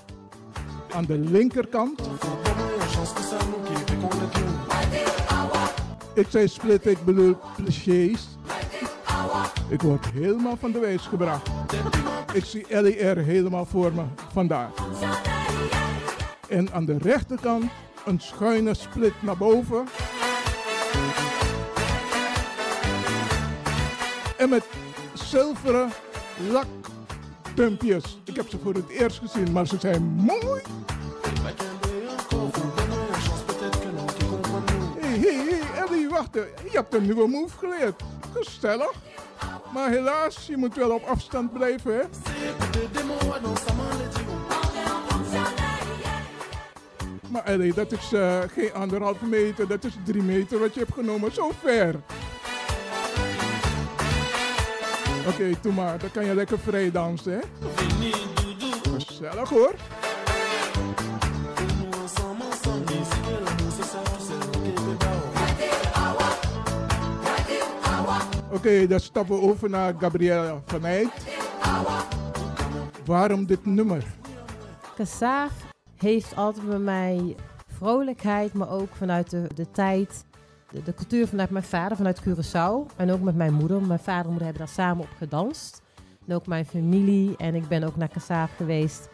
aan 0.92 1.06
de 1.06 1.18
linkerkant. 1.18 2.02
Ik 6.14 6.28
zei 6.30 6.48
split, 6.48 6.86
ik 6.86 7.06
bedoel 7.06 7.38
clichés. 7.56 8.28
Ik 9.70 9.82
word 9.82 10.06
helemaal 10.06 10.58
van 10.58 10.72
de 10.72 10.80
wijs 10.80 11.08
gebracht. 11.08 11.50
Ik 12.34 12.46
zie 12.46 12.66
LER 12.70 13.18
helemaal 13.18 13.66
voor 13.66 13.94
me, 13.94 14.04
vandaar. 14.32 14.70
En 16.50 16.74
aan 16.74 16.86
de 16.86 16.98
rechterkant 16.98 17.72
een 18.06 18.20
schuine 18.20 18.74
split 18.74 19.14
naar 19.22 19.38
boven. 19.38 19.88
En 24.38 24.50
met 24.50 24.64
zilveren 25.14 25.90
lakpumpjes. 26.50 28.20
Ik 28.24 28.36
heb 28.36 28.50
ze 28.50 28.58
voor 28.64 28.74
het 28.74 28.90
eerst 28.90 29.20
gezien, 29.20 29.52
maar 29.52 29.68
ze 29.68 29.78
zijn 29.80 30.04
mooi. 30.04 30.62
Wacht. 36.14 36.34
Je 36.34 36.70
hebt 36.72 36.94
een 36.94 37.04
nieuwe 37.04 37.28
move 37.28 37.58
geleerd. 37.58 38.04
Gezellig. 38.34 38.92
Maar 39.74 39.90
helaas, 39.90 40.48
je 40.48 40.58
moet 40.58 40.76
wel 40.76 40.92
op 40.92 41.04
afstand 41.04 41.54
blijven, 41.54 41.94
hè? 41.96 42.02
Maar 47.30 47.44
Ellie, 47.44 47.74
dat 47.74 47.92
is 47.92 48.14
eh, 48.14 48.40
geen 48.54 48.74
anderhalve 48.74 49.26
meter, 49.26 49.68
dat 49.68 49.84
is 49.84 49.94
drie 50.06 50.22
meter 50.22 50.60
wat 50.60 50.74
je 50.74 50.80
hebt 50.80 50.94
genomen. 50.94 51.34
Zo 51.34 51.52
ver. 51.64 51.96
Oké, 55.28 55.70
maar. 55.76 56.00
Dan 56.00 56.12
kan 56.12 56.26
je 56.26 56.36
lekker 56.36 56.60
vrij 56.60 56.92
dansen, 56.92 57.34
hè? 57.34 57.40
Gezellig, 59.06 59.50
hoor. 59.50 59.74
Oké, 68.54 68.88
dan 68.88 69.00
stappen 69.00 69.36
we 69.36 69.42
over 69.42 69.70
naar 69.70 69.94
Gabriella 69.98 70.62
van 70.66 70.86
Eyck. 70.86 71.12
Waarom 73.06 73.46
dit 73.46 73.66
nummer? 73.66 74.06
Kassaaf 74.96 75.52
heeft 75.98 76.36
altijd 76.36 76.68
bij 76.68 76.80
mij 76.80 77.36
vrolijkheid, 77.68 78.54
maar 78.54 78.70
ook 78.70 78.96
vanuit 78.96 79.30
de, 79.30 79.48
de 79.56 79.72
tijd, 79.72 80.26
de, 80.70 80.82
de 80.84 80.94
cultuur 80.94 81.28
vanuit 81.28 81.50
mijn 81.50 81.64
vader, 81.64 81.98
vanuit 81.98 82.22
Curaçao. 82.22 82.96
En 82.96 83.12
ook 83.12 83.22
met 83.22 83.36
mijn 83.36 83.54
moeder. 83.54 83.82
Mijn 83.82 84.00
vader 84.00 84.24
en 84.24 84.30
moeder 84.30 84.48
hebben 84.48 84.66
daar 84.66 84.76
samen 84.76 85.04
op 85.04 85.12
gedanst. 85.18 85.82
En 86.28 86.36
ook 86.36 86.48
mijn 86.48 86.66
familie. 86.66 87.38
En 87.38 87.56
ik 87.56 87.68
ben 87.68 87.84
ook 87.84 87.96
naar 87.96 88.10
Kassaaf 88.10 88.56
geweest 88.56 89.10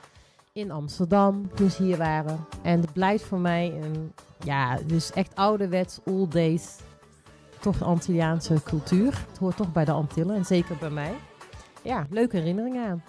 in 0.53 0.71
Amsterdam 0.71 1.49
toen 1.55 1.69
ze 1.69 1.83
hier 1.83 1.97
waren. 1.97 2.45
En 2.61 2.81
het 2.81 2.93
blijft 2.93 3.23
voor 3.23 3.39
mij 3.39 3.73
een, 3.81 4.13
ja, 4.43 4.77
dus 4.85 5.11
echt 5.11 5.35
ouderwets, 5.35 5.99
old 6.05 6.31
days, 6.31 6.77
toch 7.59 7.83
Antilliaanse 7.83 8.63
cultuur. 8.63 9.25
Het 9.29 9.37
hoort 9.37 9.57
toch 9.57 9.71
bij 9.71 9.85
de 9.85 9.91
Antillen 9.91 10.35
en 10.35 10.45
zeker 10.45 10.75
bij 10.79 10.89
mij. 10.89 11.13
Ja, 11.81 12.05
leuke 12.09 12.37
herinneringen 12.37 12.87
aan. 12.87 13.03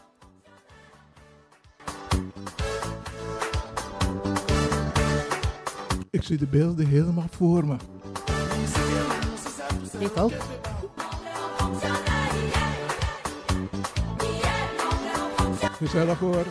Ik 6.11 6.23
zie 6.23 6.37
de 6.39 6.47
beelden 6.47 6.87
helemaal 6.87 7.29
voor 7.31 7.67
me. 7.67 7.77
Ik 9.99 10.17
ook. 10.17 10.33
Gezellig 15.61 16.19
hoor. 16.19 16.47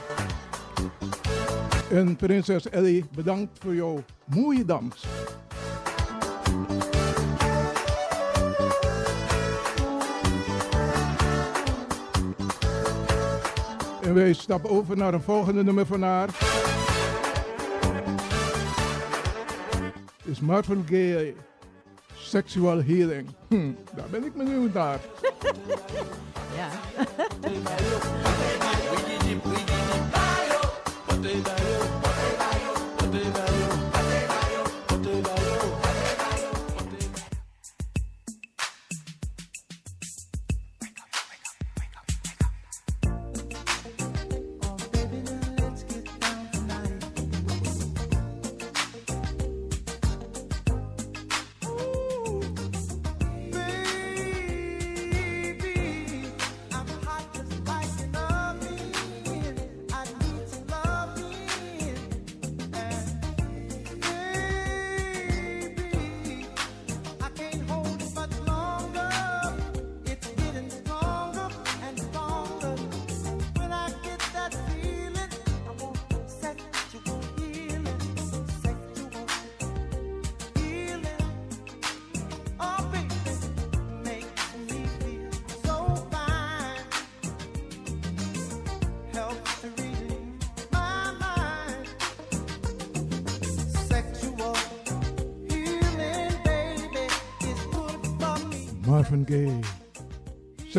En 1.92 2.16
prinses 2.16 2.70
Ellie, 2.70 3.06
bedankt 3.16 3.60
voor 3.60 3.76
jouw 3.76 4.04
mooie 4.26 4.66
dans. 4.66 5.06
En 14.10 14.16
wij 14.16 14.34
stappen 14.34 14.70
over 14.70 14.98
naar 14.98 15.14
een 15.14 15.22
volgende 15.22 15.64
nummer 15.64 15.86
van 15.86 16.02
haar. 16.02 16.30
Is 20.24 20.40
Marvin 20.40 20.86
Gaye, 20.90 21.36
Sexual 22.14 22.84
Healing. 22.84 23.30
Hm, 23.48 23.72
daar 23.96 24.10
ben 24.10 24.26
ik 24.26 24.34
benieuwd 24.34 24.74
naar. 24.74 25.00
Ja. 26.56 26.70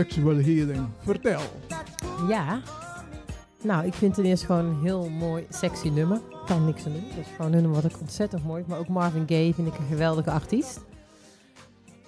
Sexual 0.00 0.36
healing. 0.36 0.88
Vertel. 0.98 1.40
Ja. 2.28 2.60
Nou, 3.62 3.86
ik 3.86 3.94
vind 3.94 4.16
het 4.16 4.26
eerst 4.26 4.44
gewoon 4.44 4.64
een 4.64 4.80
heel 4.82 5.08
mooi, 5.08 5.46
sexy 5.48 5.88
nummer. 5.88 6.20
Kan 6.46 6.64
niks 6.64 6.86
aan 6.86 6.92
doen. 6.92 7.04
Dat 7.08 7.18
is 7.18 7.32
gewoon 7.36 7.52
een 7.52 7.62
nummer 7.62 7.82
wat 7.82 7.92
ik 7.92 8.00
ontzettend 8.00 8.44
mooi 8.44 8.56
vind. 8.56 8.68
Maar 8.68 8.78
ook 8.78 8.88
Marvin 8.88 9.24
Gaye 9.26 9.54
vind 9.54 9.68
ik 9.68 9.78
een 9.78 9.86
geweldige 9.86 10.30
artiest. 10.30 10.80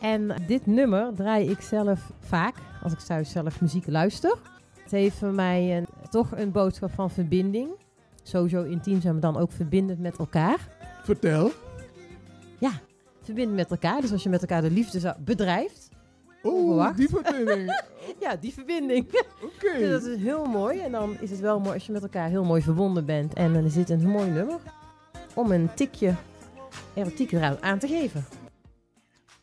En 0.00 0.34
dit 0.46 0.66
nummer 0.66 1.14
draai 1.14 1.50
ik 1.50 1.60
zelf 1.60 2.12
vaak, 2.20 2.54
als 2.82 2.92
ik 2.92 2.98
thuis 2.98 3.30
zelf 3.30 3.60
muziek 3.60 3.86
luister. 3.86 4.38
Het 4.82 4.90
heeft 4.90 5.16
voor 5.16 5.32
mij 5.32 5.76
een, 5.76 5.86
toch 6.10 6.36
een 6.36 6.52
boodschap 6.52 6.90
van 6.94 7.10
verbinding. 7.10 7.68
Sowieso 8.22 8.62
intiem 8.62 9.00
zijn, 9.00 9.12
maar 9.12 9.22
dan 9.22 9.36
ook 9.36 9.52
verbindend 9.52 9.98
met 9.98 10.16
elkaar. 10.16 10.68
Vertel. 11.02 11.50
Ja, 12.58 12.70
verbindend 13.22 13.56
met 13.56 13.70
elkaar. 13.70 14.00
Dus 14.00 14.12
als 14.12 14.22
je 14.22 14.28
met 14.28 14.40
elkaar 14.40 14.62
de 14.62 14.70
liefde 14.70 15.16
bedrijft. 15.24 15.90
Oh, 16.42 16.96
die 16.96 17.08
verbinding. 17.08 17.82
ja, 18.20 18.36
die 18.36 18.52
verbinding. 18.52 19.06
Oké. 19.42 19.72
Dus 19.78 19.90
dat 19.90 20.04
is 20.04 20.16
heel 20.22 20.44
mooi. 20.44 20.78
En 20.80 20.92
dan 20.92 21.16
is 21.20 21.30
het 21.30 21.40
wel 21.40 21.60
mooi 21.60 21.74
als 21.74 21.86
je 21.86 21.92
met 21.92 22.02
elkaar 22.02 22.28
heel 22.28 22.44
mooi 22.44 22.62
verbonden 22.62 23.04
bent. 23.04 23.34
En 23.34 23.52
dan 23.52 23.64
is 23.64 23.74
dit 23.74 23.90
een 23.90 24.08
mooi 24.08 24.30
nummer 24.30 24.58
om 25.34 25.52
een 25.52 25.74
tikje 25.74 26.14
erotiek 26.94 27.32
eraan 27.32 27.56
aan 27.62 27.78
te 27.78 27.86
geven. 27.88 28.24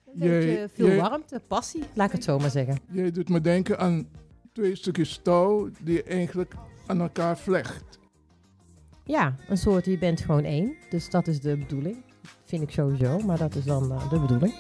Een 0.05 0.27
Jij- 0.27 0.39
beetje 0.39 0.69
veel 0.73 0.87
jij- 0.87 0.97
warmte, 0.97 1.41
passie, 1.47 1.83
laat 1.93 2.07
ik 2.07 2.11
het 2.13 2.23
zo 2.23 2.39
maar 2.39 2.49
zeggen. 2.49 2.77
Jij 2.91 3.11
doet 3.11 3.29
me 3.29 3.41
denken 3.41 3.79
aan 3.79 4.07
twee 4.53 4.75
stukjes 4.75 5.19
touw 5.23 5.69
die 5.83 5.93
je 5.95 6.03
eigenlijk 6.03 6.53
aan 6.87 7.01
elkaar 7.01 7.37
vlecht. 7.37 7.99
Ja, 9.03 9.35
een 9.47 9.57
soort, 9.57 9.85
je 9.85 9.97
bent 9.97 10.21
gewoon 10.21 10.43
één. 10.43 10.75
Dus 10.89 11.09
dat 11.09 11.27
is 11.27 11.39
de 11.39 11.57
bedoeling. 11.57 12.03
Vind 12.45 12.61
ik 12.63 12.71
sowieso, 12.71 13.19
maar 13.19 13.37
dat 13.37 13.55
is 13.55 13.63
dan 13.63 13.91
eh, 13.91 14.09
de 14.09 14.19
bedoeling. 14.19 14.53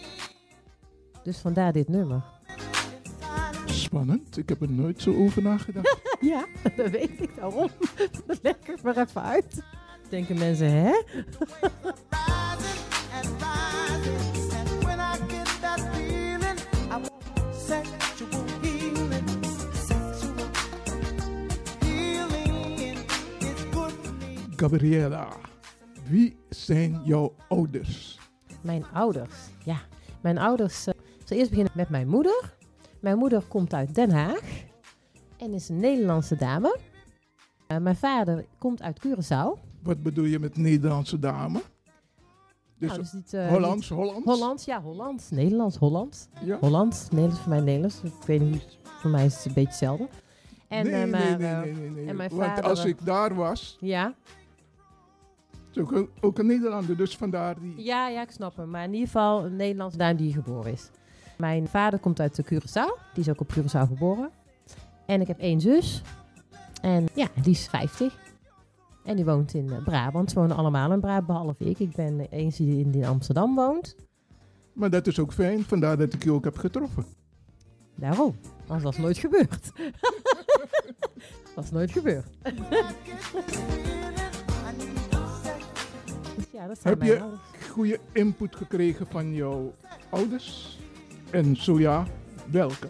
Dus 1.23 1.37
vandaar 1.37 1.71
dit 1.71 1.87
nummer. 1.87 2.23
Spannend. 3.65 4.37
Ik 4.37 4.49
heb 4.49 4.61
er 4.61 4.71
nooit 4.71 5.01
zo 5.01 5.15
over 5.15 5.41
nagedacht. 5.41 6.01
ja, 6.21 6.45
dat 6.75 6.89
weet 6.89 7.21
ik 7.21 7.35
daarom. 7.35 7.69
Leg 8.41 8.55
het 8.61 8.81
maar 8.81 8.97
even 8.97 9.23
uit. 9.23 9.63
Denken 10.09 10.37
mensen, 10.37 10.71
hè? 10.71 11.01
Gabriela, 24.55 25.27
wie 26.09 26.37
zijn 26.49 27.01
jouw 27.03 27.35
ouders? 27.47 28.19
Mijn 28.61 28.85
ouders, 28.93 29.35
ja. 29.65 29.77
Mijn 30.21 30.37
ouders, 30.37 30.87
eh, 30.87 30.93
eerst 31.35 31.49
beginnen 31.49 31.73
met 31.75 31.89
mijn 31.89 32.07
moeder. 32.07 32.53
Mijn 32.99 33.17
moeder 33.17 33.43
komt 33.47 33.73
uit 33.73 33.95
Den 33.95 34.11
Haag 34.11 34.41
en 35.37 35.53
is 35.53 35.69
een 35.69 35.79
Nederlandse 35.79 36.35
dame. 36.35 36.77
Eh, 37.67 37.77
mijn 37.77 37.95
vader 37.95 38.45
komt 38.57 38.81
uit 38.81 38.99
Curaçao. 39.07 39.59
Wat 39.83 40.03
bedoel 40.03 40.25
je 40.25 40.39
met 40.39 40.57
Nederlandse 40.57 41.19
dame? 41.19 41.61
Dus, 42.77 42.89
Nou, 42.89 43.01
dus 43.01 43.11
niet, 43.13 43.33
eh, 43.33 43.47
Hollands, 43.47 43.89
niet- 43.89 43.99
Hollands? 43.99 44.25
Hollands, 44.25 44.65
ja, 44.65 44.81
Hollands. 44.81 45.29
Nederlands, 45.29 45.77
Hollands. 45.77 46.27
Ja. 46.43 46.57
Hollands, 46.59 47.09
Nederlands 47.09 47.39
voor 47.39 47.49
mij 47.49 47.59
Nederlands. 47.61 48.01
Ik 48.03 48.13
weet 48.25 48.41
niet, 48.41 48.77
voor 48.83 49.09
mij 49.09 49.25
is 49.25 49.35
het 49.35 49.45
een 49.45 49.53
beetje 49.53 49.69
hetzelfde. 49.69 50.07
En, 50.67 50.83
nee, 50.83 50.93
eh, 50.93 50.99
nee, 50.99 51.09
maar, 51.11 51.37
nee, 51.39 51.63
nee, 51.63 51.73
nee, 51.73 51.89
nee. 51.89 52.07
En 52.07 52.15
mijn 52.15 52.29
Want 52.29 52.43
vader, 52.43 52.63
als 52.63 52.79
eh, 52.83 52.89
ik 52.89 53.05
daar 53.05 53.35
was, 53.35 53.77
Ja, 53.79 54.13
is 55.71 55.77
ook 55.81 55.91
een, 55.91 56.09
ook 56.21 56.39
een 56.39 56.45
Nederlander, 56.45 56.97
dus 56.97 57.17
vandaar 57.17 57.59
die... 57.59 57.83
ja, 57.83 58.07
ja, 58.07 58.21
ik 58.21 58.31
snap 58.31 58.55
hem. 58.57 58.69
Maar 58.69 58.83
in 58.83 58.91
ieder 58.93 59.07
geval 59.07 59.45
een 59.45 59.55
Nederlandse 59.55 59.97
dame 59.97 60.15
die 60.15 60.33
geboren 60.33 60.71
is. 60.71 60.89
Mijn 61.39 61.67
vader 61.67 61.99
komt 61.99 62.19
uit 62.19 62.35
de 62.35 62.43
Curaçao. 62.45 62.99
Die 63.13 63.23
is 63.23 63.29
ook 63.29 63.41
op 63.41 63.53
Curaçao 63.53 63.87
geboren. 63.87 64.29
En 65.05 65.21
ik 65.21 65.27
heb 65.27 65.39
één 65.39 65.61
zus. 65.61 66.01
En 66.81 67.05
ja, 67.13 67.27
die 67.41 67.51
is 67.51 67.67
50. 67.67 68.17
En 69.03 69.15
die 69.15 69.25
woont 69.25 69.53
in 69.53 69.71
eh, 69.71 69.83
Brabant. 69.83 70.31
Ze 70.31 70.39
wonen 70.39 70.57
allemaal 70.57 70.91
in 70.91 70.99
Brabant, 70.99 71.25
behalve 71.27 71.65
ik. 71.69 71.79
Ik 71.79 71.95
ben 71.95 72.19
eens 72.19 72.57
die 72.57 72.85
in, 72.85 73.05
Amsterdam 73.05 73.55
woont. 73.55 73.95
Maar 74.73 74.89
dat 74.89 75.07
is 75.07 75.19
ook 75.19 75.33
fijn, 75.33 75.63
vandaar 75.63 75.97
dat 75.97 76.13
ik 76.13 76.23
je 76.23 76.31
ook 76.31 76.43
heb 76.43 76.57
getroffen. 76.57 77.05
Daarom. 77.95 78.35
Anders 78.67 78.83
was 78.83 78.97
nooit 78.97 79.17
gebeurd. 79.17 79.71
was 81.55 81.71
nooit 81.71 81.91
gebeurd. 81.91 82.27
dus 82.43 82.53
ja, 86.53 86.67
dat 86.67 86.79
zijn 86.79 86.93
Heb 86.93 86.99
mijn 86.99 87.11
je 87.11 87.19
ouders. 87.21 87.41
goede 87.71 87.99
input 88.11 88.55
gekregen 88.55 89.07
van 89.07 89.33
jouw 89.33 89.73
ouders? 90.09 90.79
En 91.31 91.55
zo 91.55 91.79
ja, 91.79 92.05
welke? 92.51 92.87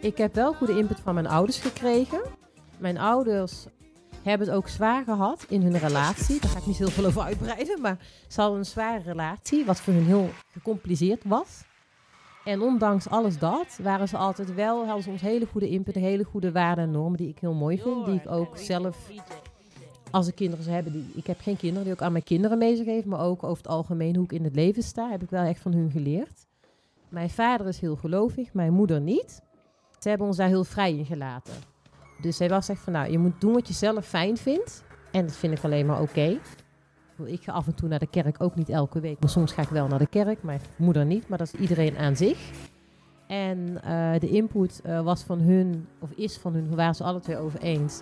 Ik 0.00 0.18
heb 0.18 0.34
wel 0.34 0.52
goede 0.52 0.78
input 0.78 1.00
van 1.00 1.14
mijn 1.14 1.26
ouders 1.26 1.58
gekregen. 1.58 2.20
Mijn 2.78 2.98
ouders 2.98 3.66
hebben 4.22 4.46
het 4.46 4.56
ook 4.56 4.68
zwaar 4.68 5.04
gehad 5.04 5.46
in 5.48 5.62
hun 5.62 5.78
relatie. 5.78 6.40
Daar 6.40 6.50
ga 6.50 6.58
ik 6.58 6.66
niet 6.66 6.76
heel 6.76 6.90
veel 6.90 7.04
over 7.04 7.22
uitbreiden. 7.22 7.80
Maar 7.80 7.98
ze 8.28 8.40
hadden 8.40 8.58
een 8.58 8.66
zware 8.66 9.02
relatie, 9.02 9.64
wat 9.64 9.80
voor 9.80 9.92
hun 9.92 10.06
heel 10.06 10.30
gecompliceerd 10.52 11.24
was. 11.24 11.64
En 12.44 12.60
ondanks 12.60 13.08
alles 13.08 13.38
dat, 13.38 13.78
waren 13.82 14.08
ze 14.08 14.16
altijd 14.16 14.54
wel, 14.54 14.84
hadden 14.84 15.02
ze 15.02 15.10
ons 15.10 15.20
hele 15.20 15.46
goede 15.46 15.68
input, 15.68 15.94
hele 15.94 16.24
goede 16.24 16.52
waarden 16.52 16.84
en 16.84 16.90
normen 16.90 17.18
die 17.18 17.28
ik 17.28 17.38
heel 17.38 17.54
mooi 17.54 17.78
vind. 17.78 18.04
Die 18.04 18.14
ik 18.14 18.30
ook 18.30 18.56
zelf, 18.56 19.10
als 20.10 20.28
ik 20.28 20.34
kinderen 20.34 20.64
zou 20.64 20.74
hebben, 20.74 20.92
die, 20.92 21.10
ik 21.14 21.26
heb 21.26 21.40
geen 21.40 21.56
kinderen, 21.56 21.84
die 21.84 21.92
ook 21.92 22.02
aan 22.02 22.12
mijn 22.12 22.24
kinderen 22.24 22.58
mee. 22.58 23.02
Maar 23.06 23.20
ook 23.20 23.42
over 23.42 23.56
het 23.56 23.68
algemeen 23.68 24.16
hoe 24.16 24.24
ik 24.24 24.32
in 24.32 24.44
het 24.44 24.54
leven 24.54 24.82
sta, 24.82 25.10
heb 25.10 25.22
ik 25.22 25.30
wel 25.30 25.44
echt 25.44 25.60
van 25.60 25.72
hun 25.72 25.90
geleerd. 25.90 26.46
Mijn 27.08 27.30
vader 27.30 27.66
is 27.66 27.80
heel 27.80 27.96
gelovig, 27.96 28.52
mijn 28.52 28.72
moeder 28.72 29.00
niet. 29.00 29.42
Ze 29.98 30.08
hebben 30.08 30.26
ons 30.26 30.36
daar 30.36 30.48
heel 30.48 30.64
vrij 30.64 30.96
in 30.96 31.04
gelaten. 31.04 31.54
Dus 32.20 32.38
hij 32.38 32.48
was 32.48 32.68
echt 32.68 32.80
van, 32.80 32.92
nou, 32.92 33.10
je 33.10 33.18
moet 33.18 33.40
doen 33.40 33.52
wat 33.52 33.68
je 33.68 33.74
zelf 33.74 34.06
fijn 34.06 34.36
vindt. 34.36 34.84
En 35.12 35.26
dat 35.26 35.36
vind 35.36 35.58
ik 35.58 35.64
alleen 35.64 35.86
maar 35.86 36.00
oké. 36.00 36.38
Ik 37.24 37.42
ga 37.42 37.52
af 37.52 37.66
en 37.66 37.74
toe 37.74 37.88
naar 37.88 37.98
de 37.98 38.06
kerk, 38.06 38.42
ook 38.42 38.54
niet 38.54 38.68
elke 38.68 39.00
week. 39.00 39.20
Maar 39.20 39.28
soms 39.28 39.52
ga 39.52 39.62
ik 39.62 39.68
wel 39.68 39.86
naar 39.86 39.98
de 39.98 40.06
kerk, 40.06 40.42
mijn 40.42 40.60
moeder 40.76 41.04
niet. 41.04 41.28
Maar 41.28 41.38
dat 41.38 41.52
is 41.52 41.60
iedereen 41.60 41.96
aan 41.96 42.16
zich. 42.16 42.50
En 43.26 43.82
eh, 43.82 44.20
de 44.20 44.28
input 44.28 44.80
eh, 44.84 45.00
was 45.00 45.22
van 45.22 45.40
hun, 45.40 45.86
of 46.00 46.10
is 46.10 46.36
van 46.36 46.54
hun, 46.54 46.74
waren 46.74 46.94
ze 46.94 47.04
alle 47.04 47.20
twee 47.20 47.36
over 47.36 47.60
eens. 47.60 48.00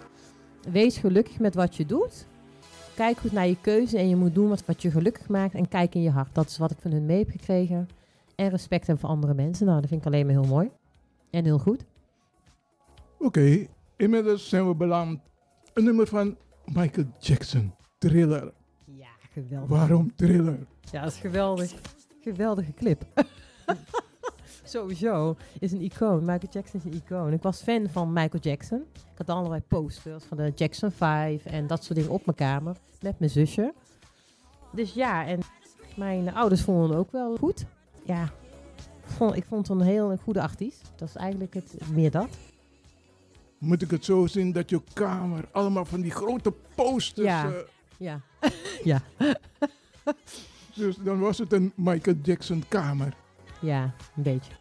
Wees 0.71 0.97
gelukkig 0.97 1.39
met 1.39 1.55
wat 1.55 1.77
je 1.77 1.87
doet. 1.87 2.27
Kijk 2.95 3.19
goed 3.19 3.33
naar 3.33 3.47
je 3.47 3.61
keuze 3.61 3.99
en 3.99 4.09
je 4.09 4.17
moet 4.17 4.35
doen 4.35 4.49
wat, 4.49 4.65
wat 4.67 4.83
je 4.83 4.91
gelukkig 4.91 5.29
maakt. 5.29 5.55
En 5.55 5.69
kijk 5.69 5.95
in 5.95 6.03
je 6.03 6.11
hart. 6.11 6.35
Dat 6.35 6.47
is 6.47 6.59
wat 6.59 6.71
ik 6.71 6.79
van 6.81 6.91
hun 6.91 7.07
mee 7.07 7.19
heb 7.19 7.31
gekregen. 7.31 7.89
En 8.35 8.49
respect 8.49 8.87
hebben 8.87 9.05
voor 9.05 9.15
andere 9.15 9.35
mensen. 9.35 9.67
Nou, 9.67 9.81
dat 9.81 9.89
vind 9.89 10.01
ik 10.01 10.07
alleen 10.07 10.27
maar 10.27 10.35
heel 10.35 10.53
mooi. 10.53 10.71
En 11.31 11.45
heel 11.45 11.59
goed. 11.59 11.85
Oké, 13.19 13.67
inmiddels 13.97 14.49
zijn 14.49 14.69
we 14.69 14.75
beland. 14.75 15.21
Een 15.73 15.85
nummer 15.85 16.07
van 16.07 16.37
Michael 16.65 17.07
Jackson, 17.19 17.75
Thriller. 17.99 18.53
Ja, 18.85 19.09
geweldig. 19.31 19.69
Waarom 19.69 20.15
Thriller? 20.15 20.67
Ja, 20.91 21.03
dat 21.03 21.13
is 21.13 21.19
geweldig. 21.19 21.75
Geweldige 22.21 22.73
clip. 22.73 23.05
Sowieso 24.65 25.37
is 25.59 25.73
een 25.73 25.81
icoon. 25.81 26.19
Michael 26.19 26.51
Jackson 26.51 26.81
is 26.81 26.93
een 26.93 27.03
icoon. 27.05 27.33
Ik 27.33 27.43
was 27.43 27.63
fan 27.63 27.89
van 27.89 28.13
Michael 28.13 28.43
Jackson. 28.43 28.85
Ik 28.93 29.19
had 29.19 29.29
allerlei 29.29 29.61
posters 29.61 30.25
van 30.25 30.37
de 30.37 30.53
Jackson 30.55 30.91
5 30.91 31.45
en 31.47 31.67
dat 31.67 31.85
soort 31.85 31.99
dingen 31.99 32.13
op 32.13 32.25
mijn 32.25 32.37
kamer 32.37 32.77
met 33.01 33.19
mijn 33.19 33.31
zusje. 33.31 33.75
Dus 34.73 34.95
ja, 34.95 35.27
en 35.27 35.41
mijn 35.97 36.35
ouders 36.35 36.63
vonden 36.63 36.89
het 36.89 36.99
ook 36.99 37.13
wel 37.13 37.37
goed. 37.37 37.67
Ja, 38.05 38.23
ik 39.07 39.11
vond, 39.17 39.37
ik 39.37 39.45
vond 39.45 39.69
het 39.69 39.81
een 39.81 39.87
heel 39.87 40.17
goede 40.17 40.43
artiest. 40.43 40.93
Dat 40.97 41.09
is 41.09 41.17
eigenlijk 41.17 41.55
het, 41.55 41.75
meer 41.93 42.11
dat. 42.11 42.29
Moet 43.59 43.83
ik 43.83 43.91
het 43.91 44.05
zo 44.05 44.27
zien 44.27 44.53
dat 44.53 44.71
je 44.71 44.81
kamer 44.93 45.49
allemaal 45.53 45.85
van 45.85 46.01
die 46.01 46.11
grote 46.11 46.53
posters... 46.75 47.27
Ja, 47.27 47.53
eh, 47.53 47.61
ja, 47.97 48.21
ja. 48.85 49.03
dus 50.75 50.97
dan 50.97 51.19
was 51.19 51.39
het 51.39 51.53
een 51.53 51.73
Michael 51.75 52.17
Jackson 52.23 52.65
kamer. 52.69 53.15
Ja, 53.61 53.95
een 54.17 54.23
beetje. 54.23 54.53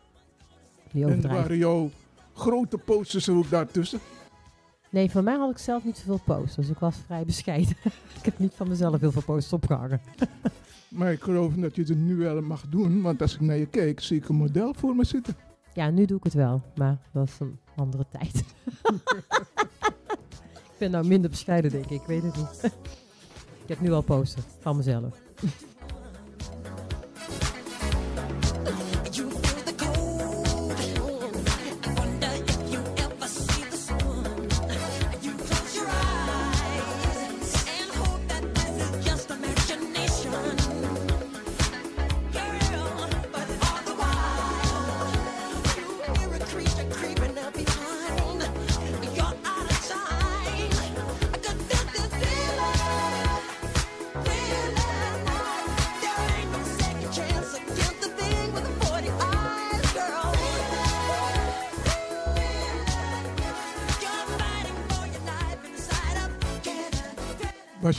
Die 0.92 1.06
En 1.06 1.22
waren 1.22 1.58
jouw 1.58 1.90
grote 2.34 2.78
posters 2.78 3.30
ook 3.30 3.50
daartussen? 3.50 4.00
Nee, 4.94 5.12
voor 5.12 5.24
mij 5.24 5.36
had 5.36 5.52
ik 5.52 5.58
zelf 5.58 5.84
niet 5.84 5.98
zoveel 5.98 6.20
posters. 6.26 6.70
Ik 6.70 6.78
was 6.78 6.96
vrij 7.06 7.26
bescheiden. 7.26 7.76
ik 8.20 8.26
heb 8.26 8.40
niet 8.40 8.54
van 8.56 8.68
mezelf 8.68 9.00
heel 9.00 9.12
veel 9.12 9.22
posters 9.22 9.54
opgehangen. 9.54 10.02
Maar 10.88 11.12
ik 11.12 11.22
geloof 11.22 11.54
dat 11.54 11.76
je 11.76 11.82
het 11.82 11.98
nu 11.98 12.16
wel 12.16 12.42
mag 12.42 12.64
doen, 12.70 13.02
want 13.02 13.22
als 13.22 13.34
ik 13.34 13.42
naar 13.42 13.58
je 13.58 13.66
kijk, 13.66 14.00
zie 14.00 14.18
ik 14.18 14.30
een 14.30 14.36
model 14.36 14.74
voor 14.74 14.96
me 14.96 15.06
zitten. 15.06 15.36
Ja, 15.74 15.90
nu 15.90 16.06
doe 16.06 16.18
ik 16.18 16.24
het 16.24 16.34
wel, 16.34 16.62
maar 16.76 16.98
dat 17.12 17.28
is 17.28 17.40
een 17.40 17.60
andere 17.76 18.06
tijd. 18.12 18.36
ik 20.54 20.78
ben 20.78 20.92
nou 20.92 21.08
minder 21.08 21.30
bescheiden, 21.30 21.72
denk 21.72 21.86
ik. 21.86 22.02
Ik 22.02 22.08
weet 22.08 22.24
het 22.24 22.36
niet. 22.36 22.64
ik 23.64 23.68
heb 23.68 23.80
nu 23.80 23.92
al 23.92 24.02
posters 24.02 24.46
van 24.60 24.78
mezelf. 24.78 25.22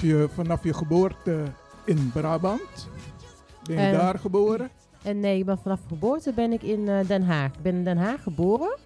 Je 0.04 0.28
vanaf 0.34 0.64
je 0.64 0.74
geboorte 0.74 1.42
in 1.84 2.10
Brabant? 2.12 2.88
Ben 3.62 3.76
je 3.76 3.86
Eh, 3.86 3.98
daar 3.98 4.18
geboren? 4.18 4.70
En 5.02 5.20
nee, 5.20 5.38
ik 5.38 5.44
ben 5.44 5.58
vanaf 5.58 5.80
geboorte 5.88 6.32
ben 6.32 6.52
ik 6.52 6.62
in 6.62 6.88
eh, 6.88 7.06
Den 7.06 7.22
Haag. 7.22 7.52
Ik 7.52 7.62
ben 7.62 7.74
in 7.74 7.84
Den 7.84 7.96
Haag 7.96 8.22
geboren. 8.22 8.76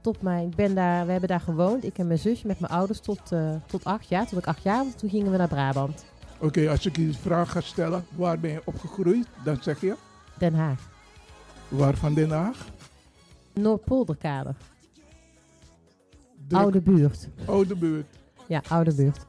Tot 0.00 0.22
mijn, 0.22 0.48
ik 0.48 0.54
ben 0.54 0.74
daar, 0.74 1.04
we 1.06 1.10
hebben 1.10 1.28
daar 1.28 1.40
gewoond. 1.40 1.84
Ik 1.84 1.98
en 1.98 2.06
mijn 2.06 2.18
zus 2.18 2.42
met 2.42 2.60
mijn 2.60 2.72
ouders 2.72 3.00
tot, 3.00 3.32
eh, 3.32 3.50
tot 3.66 3.84
acht 3.84 4.08
jaar. 4.08 4.26
Tot 4.26 4.38
ik 4.38 4.46
acht 4.46 4.62
jaar 4.62 4.84
was, 4.84 4.94
toen 4.94 5.10
gingen 5.10 5.30
we 5.30 5.36
naar 5.36 5.48
Brabant. 5.48 6.04
Oké, 6.38 6.68
als 6.70 6.86
ik 6.86 6.96
je 6.96 7.04
die 7.04 7.16
vraag 7.16 7.50
ga 7.50 7.60
stellen, 7.60 8.04
waar 8.14 8.38
ben 8.38 8.50
je 8.50 8.62
opgegroeid? 8.64 9.26
Dan 9.44 9.56
zeg 9.60 9.80
je, 9.80 9.94
Den 10.38 10.54
Haag. 10.54 10.88
waar 11.68 11.94
van 11.96 12.14
Den 12.14 12.30
Haag? 12.30 12.56
Noordpolderkade. 13.54 14.54
Oude 16.50 16.80
buurt. 16.80 17.28
Oude 17.44 17.76
buurt. 17.76 18.06
Ja, 18.46 18.62
oude 18.68 18.94
buurt. 18.94 19.26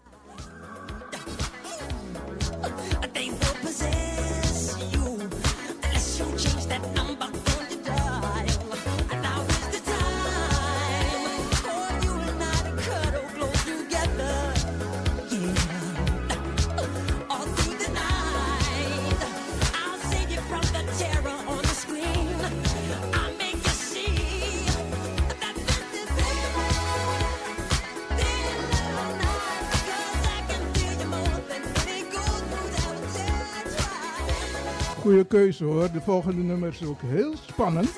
Keuze 35.33 35.63
hoor. 35.63 35.91
De 35.91 36.01
volgende 36.01 36.43
nummer 36.43 36.69
is 36.69 36.83
ook 36.83 37.01
heel 37.01 37.33
spannend. 37.47 37.89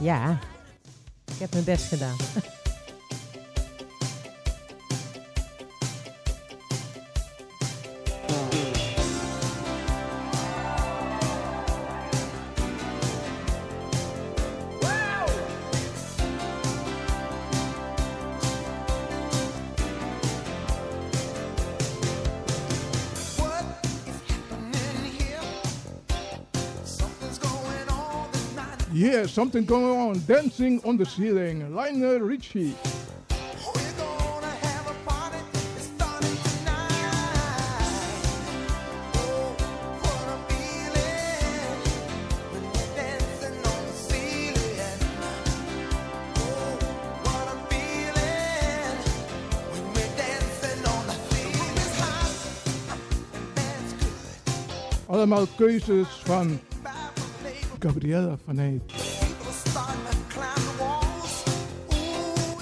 Ja, 0.00 0.38
ik 1.24 1.38
heb 1.38 1.52
mijn 1.52 1.64
best 1.64 1.88
gedaan. 1.88 2.16
Yeah, 29.30 29.34
something 29.34 29.64
going 29.64 29.98
on. 29.98 30.22
Dancing 30.26 30.80
on 30.84 30.96
the 30.96 31.06
ceiling. 31.06 31.74
Lionel 31.74 32.18
Richie. 32.18 32.74
Allemaal 55.06 55.46
keuzes 55.56 56.08
van 56.24 56.60
Gabriella 57.78 58.36
van 58.44 58.58
Eyck. 58.58 58.99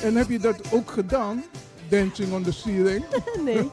En 0.09 0.17
heb 0.17 0.29
je 0.29 0.39
dat 0.39 0.73
ook 0.73 0.91
gedaan? 0.91 1.45
Dancing 1.89 2.33
on 2.33 2.43
the 2.43 2.53
ceiling? 2.53 3.05
nee. 3.45 3.71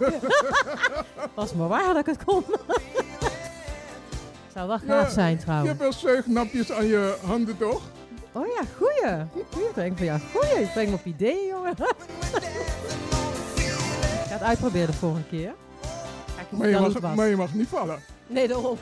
Was 1.35 1.53
maar 1.53 1.67
waar 1.67 1.93
dat 1.93 1.97
ik 1.97 2.05
het 2.05 2.23
kon. 2.23 2.43
Zou 4.53 4.67
wel 4.67 4.79
gaaf 4.87 5.11
zijn 5.11 5.31
Je 5.31 5.37
trouwens. 5.37 5.67
hebt 5.69 5.81
wel 5.81 5.93
zuignapjes 5.93 6.71
aan 6.71 6.85
je 6.85 7.17
handen 7.25 7.57
toch? 7.57 7.81
Oh 8.31 8.47
ja, 8.47 8.61
goeie. 8.77 9.25
Goeie, 9.51 9.67
ik 9.69 9.75
denk 9.75 9.97
van 9.97 10.05
ja, 10.05 10.19
goeie. 10.33 10.63
Ik 10.63 10.71
breng 10.73 10.89
me 10.89 10.95
op 10.95 11.05
ideeën, 11.05 11.47
jongen. 11.47 11.71
ik 11.71 11.77
ga 14.27 14.33
het 14.33 14.41
uitproberen 14.41 14.87
de 14.87 14.93
volgende 14.93 15.27
keer. 15.27 15.53
Je 16.49 16.55
Maar 16.57 16.67
je, 16.67 16.79
mag, 16.79 17.15
maar 17.15 17.27
je 17.27 17.45
niet 17.53 17.67
vallen. 17.67 17.99
Nee, 18.27 18.47
daarom. 18.47 18.77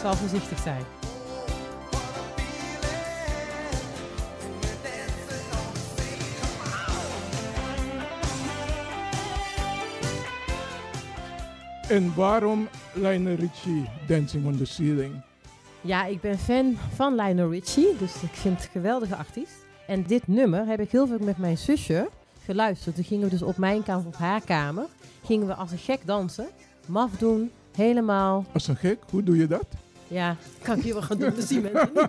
Zal 0.00 0.14
voorzichtig 0.14 0.58
zijn. 0.58 0.84
En 11.94 12.14
waarom 12.14 12.68
Lionel 12.92 13.34
Richie 13.34 13.84
Dancing 14.06 14.46
on 14.46 14.56
the 14.56 14.64
Ceiling? 14.64 15.14
Ja, 15.80 16.04
ik 16.04 16.20
ben 16.20 16.38
fan 16.38 16.76
van 16.94 17.14
Lionel 17.14 17.50
Richie, 17.50 17.96
dus 17.98 18.22
ik 18.22 18.32
vind 18.32 18.56
het 18.56 18.64
een 18.64 18.70
geweldige 18.70 19.16
artiest. 19.16 19.54
En 19.86 20.02
dit 20.06 20.26
nummer 20.26 20.66
heb 20.66 20.80
ik 20.80 20.90
heel 20.90 21.06
veel 21.06 21.18
met 21.20 21.38
mijn 21.38 21.58
zusje 21.58 22.08
geluisterd. 22.44 22.94
Toen 22.94 23.04
gingen 23.04 23.24
we 23.24 23.30
dus 23.30 23.42
op 23.42 23.56
mijn 23.56 23.82
kamer, 23.82 24.06
op 24.06 24.16
haar 24.16 24.40
kamer, 24.40 24.86
gingen 25.24 25.46
we 25.46 25.54
als 25.54 25.70
een 25.70 25.78
gek 25.78 26.00
dansen. 26.04 26.46
Maf 26.86 27.10
doen, 27.18 27.50
helemaal. 27.76 28.44
Als 28.52 28.68
een 28.68 28.76
gek, 28.76 28.98
hoe 29.10 29.22
doe 29.22 29.36
je 29.36 29.46
dat? 29.46 29.66
Ja, 30.08 30.36
kan 30.62 30.76
ik 30.76 30.82
hier 30.82 30.92
wel 30.92 31.02
gaan 31.02 31.18
doen, 31.18 31.32
dat 31.34 31.44
zien 31.44 31.62
mensen 31.62 31.90
niet. 31.94 32.08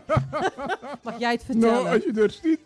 Mag 1.03 1.19
jij 1.19 1.31
het 1.31 1.43
vertellen? 1.43 1.83
Nou, 1.83 1.95
als 1.95 2.03
je 2.03 2.21
er 2.21 2.31
ziet. 2.41 2.59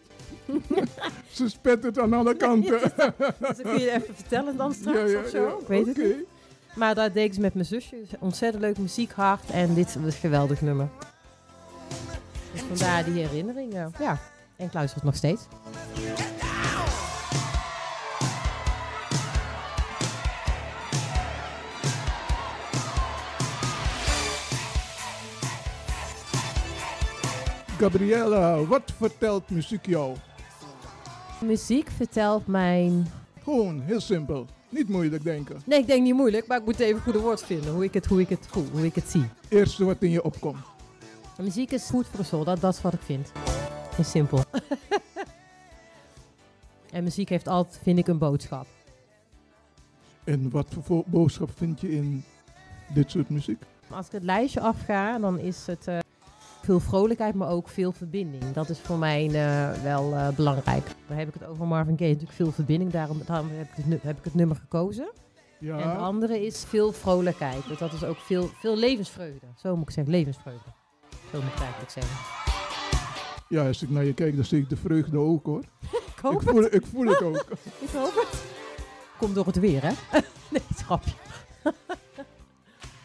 Ze 1.31 1.49
spettert 1.49 1.99
aan 1.99 2.13
alle 2.13 2.35
kanten. 2.35 2.79
Dus 2.79 2.91
dan 3.39 3.53
kun 3.63 3.79
je 3.79 3.91
even 3.91 4.15
vertellen 4.15 4.57
dan 4.57 4.73
straks 4.73 4.97
Ja, 4.97 5.05
ja, 5.05 5.19
of 5.19 5.29
zo. 5.29 5.41
ja, 5.43 5.49
ik 5.61 5.67
weet 5.67 5.85
het 5.85 5.97
niet. 5.97 6.25
Maar 6.79 6.95
dat 6.95 7.13
deed 7.13 7.25
ik 7.25 7.33
ze 7.33 7.39
met 7.39 7.53
mijn 7.53 7.65
zusje. 7.65 7.95
Ontzettend 8.19 8.63
leuk 8.63 8.77
muziek, 8.77 9.11
hard. 9.11 9.49
En 9.49 9.73
dit 9.73 9.95
was 9.95 10.13
een 10.13 10.19
geweldig 10.19 10.61
nummer. 10.61 10.89
Dus 12.51 12.61
vandaar 12.61 13.03
die 13.03 13.13
herinneringen. 13.13 13.91
Ja, 13.99 14.17
en 14.55 14.65
ik 14.65 14.73
luister 14.73 14.95
het 14.95 15.05
nog 15.05 15.15
steeds. 15.15 15.41
Gabriella, 27.77 28.65
wat 28.65 28.93
vertelt 28.97 29.49
muziek 29.49 29.85
jou? 29.85 30.15
Muziek 31.39 31.89
vertelt 31.89 32.47
mijn... 32.47 33.07
Gewoon, 33.43 33.81
heel 33.81 34.01
simpel. 34.01 34.47
Niet 34.69 34.89
moeilijk 34.89 35.23
denken. 35.23 35.61
Nee, 35.65 35.79
ik 35.79 35.87
denk 35.87 36.03
niet 36.03 36.13
moeilijk, 36.13 36.47
maar 36.47 36.57
ik 36.57 36.65
moet 36.65 36.79
even 36.79 37.01
goede 37.01 37.19
woord 37.19 37.43
vinden. 37.43 37.73
Hoe 37.73 37.83
ik 37.83 37.93
het, 37.93 38.05
hoe 38.05 38.21
ik 38.21 38.29
het 38.29 38.47
voel, 38.49 38.65
hoe 38.71 38.85
ik 38.85 38.95
het 38.95 39.09
zie. 39.09 39.25
Eerste 39.49 39.85
wat 39.85 39.97
in 39.99 40.09
je 40.09 40.23
opkomt. 40.23 40.65
Muziek 41.41 41.71
is 41.71 41.89
goed 41.89 42.07
voor 42.07 42.19
de 42.19 42.25
soul, 42.25 42.43
dat, 42.43 42.59
dat 42.61 42.73
is 42.73 42.81
wat 42.81 42.93
ik 42.93 43.01
vind. 43.01 43.31
Is 43.97 44.09
simpel. 44.09 44.43
en 46.91 47.03
muziek 47.03 47.29
heeft 47.29 47.47
altijd, 47.47 47.79
vind 47.83 47.99
ik, 47.99 48.07
een 48.07 48.17
boodschap. 48.17 48.67
En 50.23 50.49
wat 50.49 50.65
voor 50.73 50.83
vo- 50.83 51.03
boodschap 51.05 51.49
vind 51.57 51.81
je 51.81 51.91
in 51.91 52.23
dit 52.93 53.11
soort 53.11 53.29
muziek? 53.29 53.61
Als 53.89 54.05
ik 54.05 54.11
het 54.11 54.23
lijstje 54.23 54.59
afga, 54.59 55.19
dan 55.19 55.39
is 55.39 55.67
het 55.67 55.87
eh, 55.87 55.99
veel 56.69 56.79
vrolijkheid, 56.79 57.35
maar 57.35 57.49
ook 57.49 57.69
veel 57.69 57.91
verbinding. 57.91 58.51
Dat 58.53 58.69
is 58.69 58.79
voor 58.79 58.97
mij 58.97 59.25
eh, 59.25 59.81
wel 59.83 60.13
eh, 60.15 60.27
belangrijk. 60.29 60.85
Dan 61.07 61.17
heb 61.17 61.27
ik 61.27 61.33
het 61.33 61.45
over 61.45 61.67
Marvin 61.67 61.97
Gaye, 61.97 62.09
natuurlijk 62.11 62.37
veel 62.37 62.51
verbinding. 62.51 62.91
Daarom, 62.91 63.21
daarom 63.25 63.49
heb, 63.51 63.67
ik 63.67 63.75
het, 63.75 63.85
nu- 63.85 63.99
heb 64.01 64.17
ik 64.17 64.23
het 64.23 64.33
nummer 64.33 64.55
gekozen. 64.55 65.11
Ja. 65.59 65.77
En 65.79 65.89
het 65.89 65.99
andere 65.99 66.45
is 66.45 66.63
veel 66.67 66.91
vrolijkheid. 66.91 67.67
Dus 67.67 67.77
dat 67.77 67.93
is 67.93 68.03
ook 68.03 68.17
veel, 68.17 68.47
veel 68.47 68.75
levensvreugde. 68.77 69.45
Zo 69.57 69.75
moet 69.75 69.87
ik 69.87 69.93
zeggen, 69.93 70.13
levensvreugde. 70.13 70.69
Zo 71.31 71.41
moet 71.41 71.51
ik 71.53 71.59
eigenlijk 71.59 71.91
zeggen. 71.91 72.17
Ja, 73.47 73.67
als 73.67 73.81
ik 73.83 73.89
naar 73.89 74.05
je 74.05 74.13
kijk, 74.13 74.35
dan 74.35 74.45
zie 74.45 74.61
ik 74.61 74.69
de 74.69 74.77
vreugde 74.77 75.17
ook 75.17 75.45
hoor. 75.45 75.63
Ik 76.15 76.19
hoop 76.21 76.41
voel, 76.41 76.63
het. 76.63 76.73
ik 76.73 76.85
voel 76.85 77.05
het 77.05 77.21
ook. 77.21 77.45
Ik 77.85 77.89
hoop 77.93 78.13
het. 78.15 78.43
Komt 79.17 79.35
door 79.35 79.45
het 79.45 79.59
weer, 79.59 79.81
hè? 79.83 79.91
nee, 80.51 80.61
grapje. 80.75 81.11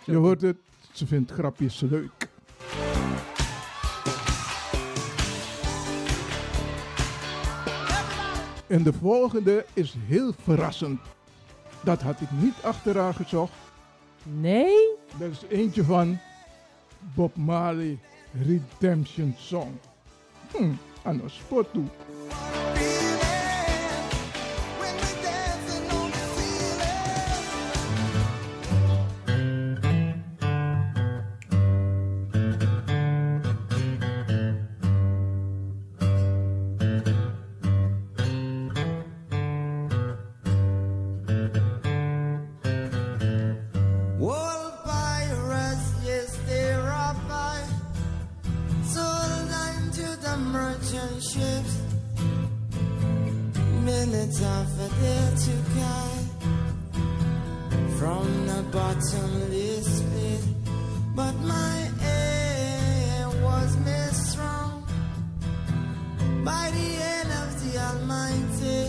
Je 0.04 0.14
hoort 0.16 0.40
het, 0.40 0.56
ze 0.92 1.06
vindt 1.06 1.30
grapjes 1.32 1.80
leuk. 1.80 2.23
En 8.66 8.82
de 8.82 8.92
volgende 8.92 9.64
is 9.72 9.94
heel 10.06 10.32
verrassend. 10.42 11.00
Dat 11.82 12.02
had 12.02 12.20
ik 12.20 12.30
niet 12.30 12.54
achteraan 12.62 13.14
gezocht. 13.14 13.52
Nee? 14.22 14.74
Dat 15.18 15.30
is 15.30 15.42
eentje 15.48 15.84
van 15.84 16.18
Bob 17.14 17.36
Marley 17.36 17.98
Redemption 18.42 19.34
Song. 19.38 19.78
Hm, 20.50 20.72
aan 21.02 21.20
een 21.20 21.30
spot 21.30 21.72
toe. 21.72 21.84
Bottomless 58.94 60.02
pit. 60.10 60.44
But 61.14 61.34
my 61.42 61.90
aim 62.02 63.42
was 63.42 63.76
made 63.78 64.12
strong 64.12 64.86
by 66.44 66.70
the 66.70 66.88
hand 67.02 67.30
of 67.42 67.48
the 67.62 67.72
Almighty. 67.88 68.80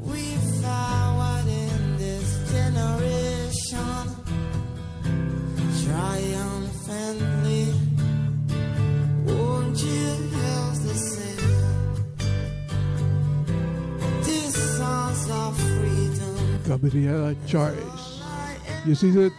We 0.00 0.22
forward 0.60 1.46
in 1.46 1.96
this 1.98 2.28
generation 2.52 4.04
triumphantly. 5.84 7.66
Won't 9.26 9.78
you 9.82 10.08
the 10.84 10.96
of 15.30 15.56
freedom. 15.58 16.60
Gabriella 16.66 17.34
Choice. 17.46 17.97
Je 18.88 18.94
ziet 18.94 19.14
het, 19.14 19.32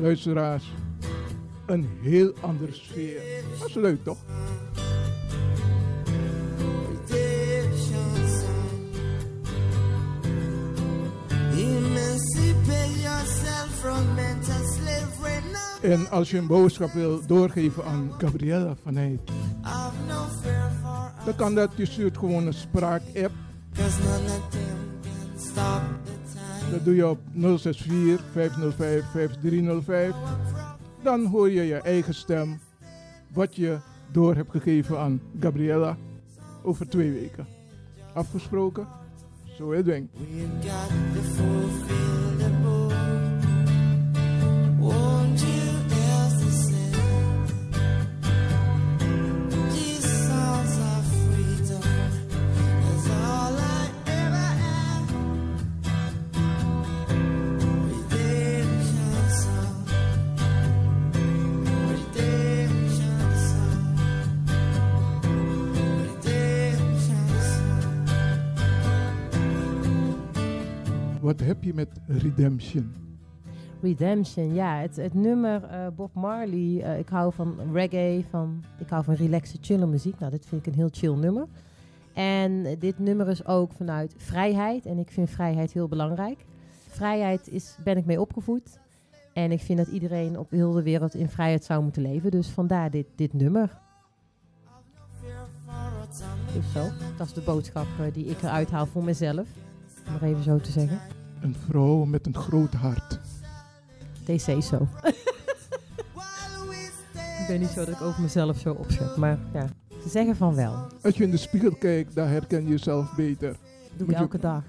luisteraars, 0.00 0.72
een 1.66 1.88
heel 2.00 2.32
ander 2.40 2.68
sfeer. 2.74 3.20
Dat 3.58 3.68
is 3.68 3.74
leuk 3.74 4.04
toch? 4.04 4.18
En 15.82 16.10
als 16.10 16.30
je 16.30 16.38
een 16.38 16.46
boodschap 16.46 16.92
wil 16.92 17.26
doorgeven 17.26 17.84
aan 17.84 18.12
Gabriella 18.18 18.74
van 18.82 19.20
for 20.42 21.12
dan 21.24 21.36
kan 21.36 21.54
dat. 21.54 21.70
Je 21.76 21.86
stuurt 21.86 22.18
gewoon 22.18 22.46
een 22.46 22.54
spraak-app. 22.54 23.32
Dat 26.70 26.84
doe 26.84 26.94
je 26.94 27.08
op 27.08 27.18
064 27.32 28.24
505 28.32 29.04
5305. 29.10 30.14
Dan 31.02 31.26
hoor 31.26 31.50
je 31.50 31.62
je 31.62 31.74
eigen 31.74 32.14
stem. 32.14 32.60
Wat 33.32 33.56
je 33.56 33.78
door 34.12 34.34
hebt 34.34 34.50
gegeven 34.50 34.98
aan 34.98 35.20
Gabriella 35.40 35.96
over 36.62 36.88
twee 36.88 37.12
weken. 37.12 37.46
Afgesproken? 38.14 38.86
Zo. 39.56 39.68
We've 39.68 40.06
got 40.62 41.59
heb 71.40 71.62
je 71.62 71.74
met 71.74 71.88
Redemption? 72.06 72.92
Redemption, 73.82 74.54
ja. 74.54 74.76
Het, 74.76 74.96
het 74.96 75.14
nummer 75.14 75.64
eh, 75.64 75.86
Bob 75.96 76.14
Marley. 76.14 76.82
eh, 76.82 76.98
ik 76.98 77.08
hou 77.08 77.32
van 77.32 77.54
reggae, 77.72 78.24
van, 78.30 78.64
ik 78.78 78.88
hou 78.88 79.04
van 79.04 79.14
relaxe, 79.14 79.56
chille 79.60 79.86
muziek. 79.86 80.18
Nou, 80.18 80.30
dit 80.30 80.46
vind 80.46 80.66
ik 80.66 80.72
een 80.72 80.78
heel 80.78 80.88
chill 80.92 81.14
nummer. 81.14 81.46
En 82.12 82.78
dit 82.78 82.98
nummer 82.98 83.28
is 83.28 83.46
ook 83.46 83.72
vanuit 83.72 84.14
vrijheid. 84.16 84.86
En 84.86 84.98
ik 84.98 85.10
vind 85.10 85.30
vrijheid 85.30 85.72
heel 85.72 85.88
belangrijk. 85.88 86.44
Vrijheid 86.88 87.48
is, 87.48 87.76
ben 87.84 87.96
ik 87.96 88.04
mee 88.04 88.20
opgevoed. 88.20 88.78
En 89.32 89.52
ik 89.52 89.60
vind 89.60 89.78
dat 89.78 89.88
iedereen 89.88 90.38
op 90.38 90.50
heel 90.50 90.72
de 90.72 90.82
wereld 90.82 91.14
in 91.14 91.28
vrijheid 91.28 91.64
zou 91.64 91.82
moeten 91.82 92.02
leven. 92.02 92.30
Dus 92.30 92.48
vandaar 92.48 92.90
dit, 92.90 93.06
dit 93.14 93.32
nummer. 93.32 93.78
Dus 96.54 96.72
zo. 96.72 96.88
Dat 97.16 97.26
is 97.26 97.32
de 97.32 97.40
boodschap 97.40 97.86
eh, 98.00 98.12
die 98.12 98.24
ik 98.24 98.42
eruit 98.42 98.70
haal 98.70 98.86
voor 98.86 99.04
mezelf. 99.04 99.48
Om 100.06 100.12
het 100.12 100.22
even 100.22 100.42
zo 100.42 100.58
te 100.58 100.70
zeggen. 100.70 101.19
Een 101.40 101.56
vrouw 101.68 102.04
met 102.04 102.26
een 102.26 102.34
groot 102.34 102.72
hart. 102.72 103.18
DC 104.24 104.62
zo. 104.62 104.88
ik 107.14 107.44
ben 107.48 107.60
niet 107.60 107.68
zo 107.68 107.84
dat 107.84 107.94
ik 107.94 108.00
over 108.00 108.22
mezelf 108.22 108.58
zo 108.58 108.72
opzet. 108.72 109.16
Maar 109.16 109.38
ja, 109.52 109.66
ze 110.02 110.08
zeggen 110.08 110.36
van 110.36 110.54
wel. 110.54 110.86
Als 111.02 111.16
je 111.16 111.24
in 111.24 111.30
de 111.30 111.36
spiegel 111.36 111.74
kijkt, 111.74 112.14
dan 112.14 112.26
herken 112.28 112.62
je 112.62 112.68
jezelf 112.68 113.14
beter. 113.16 113.56
Doe 113.96 114.06
ik 114.06 114.12
je- 114.14 114.18
elke 114.20 114.38
dag. 114.38 114.62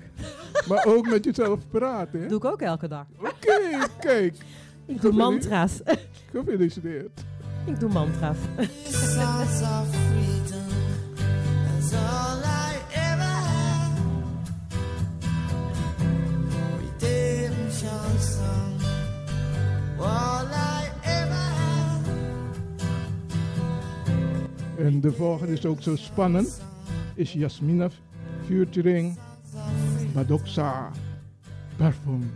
Maar 0.67 0.85
ook 0.85 1.07
met 1.09 1.23
jezelf 1.25 1.59
praten, 1.67 2.21
hè? 2.21 2.27
Doe 2.27 2.37
ik 2.37 2.45
ook 2.45 2.61
elke 2.61 2.87
dag. 2.87 3.05
Oké, 3.19 3.87
kijk. 3.99 4.35
Ik 4.85 5.01
doe 5.01 5.11
mantra's. 5.13 5.79
Gefeliciteerd. 6.31 7.23
ik 7.65 7.79
doe 7.79 7.89
mantra's. 7.89 8.37
En 24.77 25.01
de 25.01 25.11
volgende 25.11 25.53
is 25.53 25.65
ook 25.65 25.81
zo 25.81 25.95
spannend. 25.95 26.61
Is 27.15 27.33
Jasmina 27.33 27.89
featuring 28.45 29.17
Madoksa. 30.13 30.91
Parfum. 31.77 32.31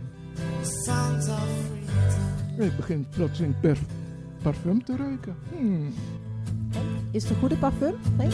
Ik 2.58 2.76
begin 2.76 3.06
plotseling 3.10 3.54
parfum 4.42 4.84
te 4.84 4.96
ruiken. 4.96 5.36
Hmm. 5.56 5.94
Is 7.10 7.22
het 7.22 7.32
een 7.32 7.38
goede 7.38 7.56
parfum? 7.56 7.94
Nee? 8.16 8.28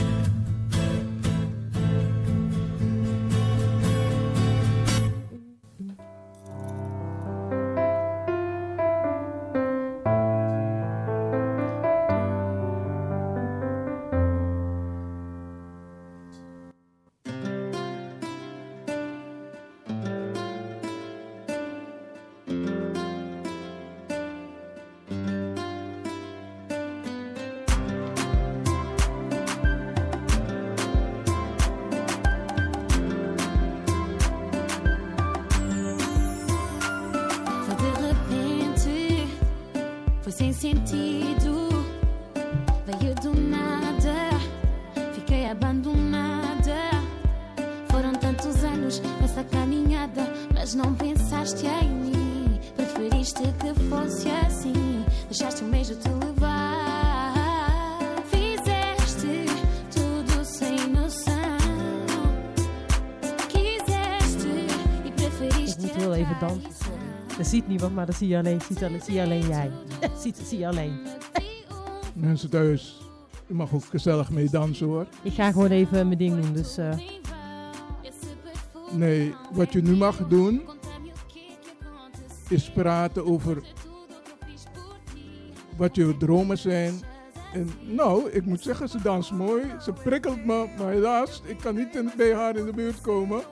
Ziet 67.52 67.68
niemand, 67.68 67.94
maar 67.94 68.06
dat 68.06 68.14
zie 68.14 68.28
je 68.28 68.38
alleen, 68.38 68.60
ziet 68.60 68.82
alleen, 68.82 69.00
zie 69.02 69.20
alleen 69.20 69.48
jij. 69.48 69.70
ziet, 70.22 70.40
zie 70.44 70.58
je 70.58 70.66
alleen. 70.66 70.98
Mensen 72.14 72.50
thuis, 72.50 73.00
je 73.46 73.54
mag 73.54 73.72
ook 73.72 73.84
gezellig 73.84 74.30
mee 74.30 74.50
dansen 74.50 74.86
hoor. 74.86 75.06
Ik 75.22 75.32
ga 75.32 75.52
gewoon 75.52 75.70
even 75.70 76.06
mijn 76.06 76.18
ding 76.18 76.42
doen. 76.42 76.52
Dus 76.52 76.78
eh, 76.78 76.98
Nee, 78.90 79.34
wat 79.52 79.72
je 79.72 79.82
nu 79.82 79.96
mag 79.96 80.28
doen, 80.28 80.62
is 82.48 82.70
praten 82.70 83.26
over 83.26 83.62
wat 85.76 85.96
je 85.96 86.16
dromen 86.16 86.58
zijn. 86.58 86.94
En 87.52 87.70
nou, 87.80 88.30
ik 88.30 88.44
moet 88.44 88.62
zeggen, 88.62 88.88
ze 88.88 89.02
danst 89.02 89.32
mooi. 89.32 89.62
Ze 89.80 89.92
prikkelt 89.92 90.44
me, 90.44 90.68
maar 90.78 90.92
helaas, 90.92 91.42
ik 91.44 91.58
kan 91.58 91.74
niet 91.74 92.16
bij 92.16 92.34
haar 92.34 92.56
in 92.56 92.64
de 92.64 92.72
buurt 92.72 93.00
komen. 93.00 93.42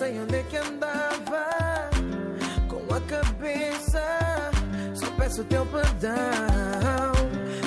Sei 0.00 0.18
onde 0.18 0.36
é 0.36 0.42
que 0.44 0.56
andava. 0.56 1.44
Com 2.70 2.94
a 2.94 3.00
cabeça, 3.02 4.50
só 4.94 5.06
peço 5.18 5.44
teu 5.44 5.66
perdão. 5.66 7.12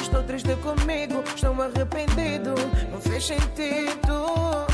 Estou 0.02 0.24
triste 0.24 0.56
comigo, 0.56 1.24
estou 1.36 1.54
arrependido. 1.62 2.56
Não 2.92 3.00
fez 3.02 3.28
sentido. 3.28 4.66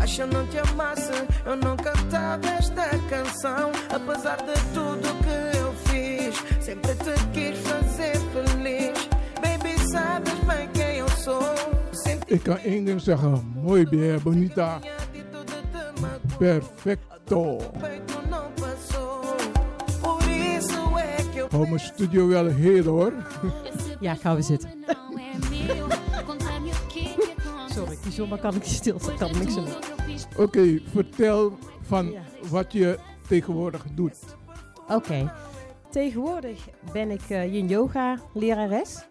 Acho 0.00 0.26
que 0.26 0.34
não 0.34 0.44
te 0.48 0.58
amasse, 0.58 1.12
eu 1.46 1.56
não 1.56 1.76
cantava 1.76 2.48
esta 2.48 2.88
canção. 3.08 3.70
Apesar 3.94 4.38
de 4.38 4.54
tudo 4.74 5.06
que 5.22 5.56
eu 5.56 5.72
fiz, 5.86 6.34
sempre 6.60 6.94
te 6.96 7.14
quis 7.32 7.58
fazer 7.60 8.18
feliz. 8.32 9.08
Baby, 9.40 9.78
sabes 9.92 10.34
bem 10.48 10.68
quem 10.74 10.96
eu 10.96 11.08
sou. 11.10 11.54
Sempre 11.92 12.58
één 12.64 12.84
ding 12.84 12.98
zeggen. 12.98 13.40
Mooi 13.54 13.86
beer, 13.86 14.18
bonita. 14.18 14.80
Perfecto. 16.38 17.60
Hou 21.50 21.68
mijn 21.68 21.80
studio 21.80 22.26
wel 22.28 22.46
heel 22.46 22.84
hoor. 22.84 23.12
Ja, 24.00 24.14
gaan 24.14 24.36
we 24.36 24.42
zitten. 24.42 24.70
Sorry, 27.68 27.96
die 28.02 28.12
zomaar 28.12 28.38
kan 28.38 28.54
ik 28.54 28.64
stil, 28.64 29.00
kan 29.18 29.38
niks 29.38 29.54
doen. 29.54 29.66
Oké, 30.36 30.80
vertel 30.92 31.58
van 31.82 32.14
wat 32.50 32.72
je 32.72 32.98
tegenwoordig 33.28 33.84
doet. 33.94 34.18
Oké. 34.88 35.32
Tegenwoordig 35.90 36.68
ben 36.92 37.10
ik 37.10 37.22
eh 37.28 37.52
yin 37.52 37.68
yoga 37.68 38.18
lerares. 38.34 39.08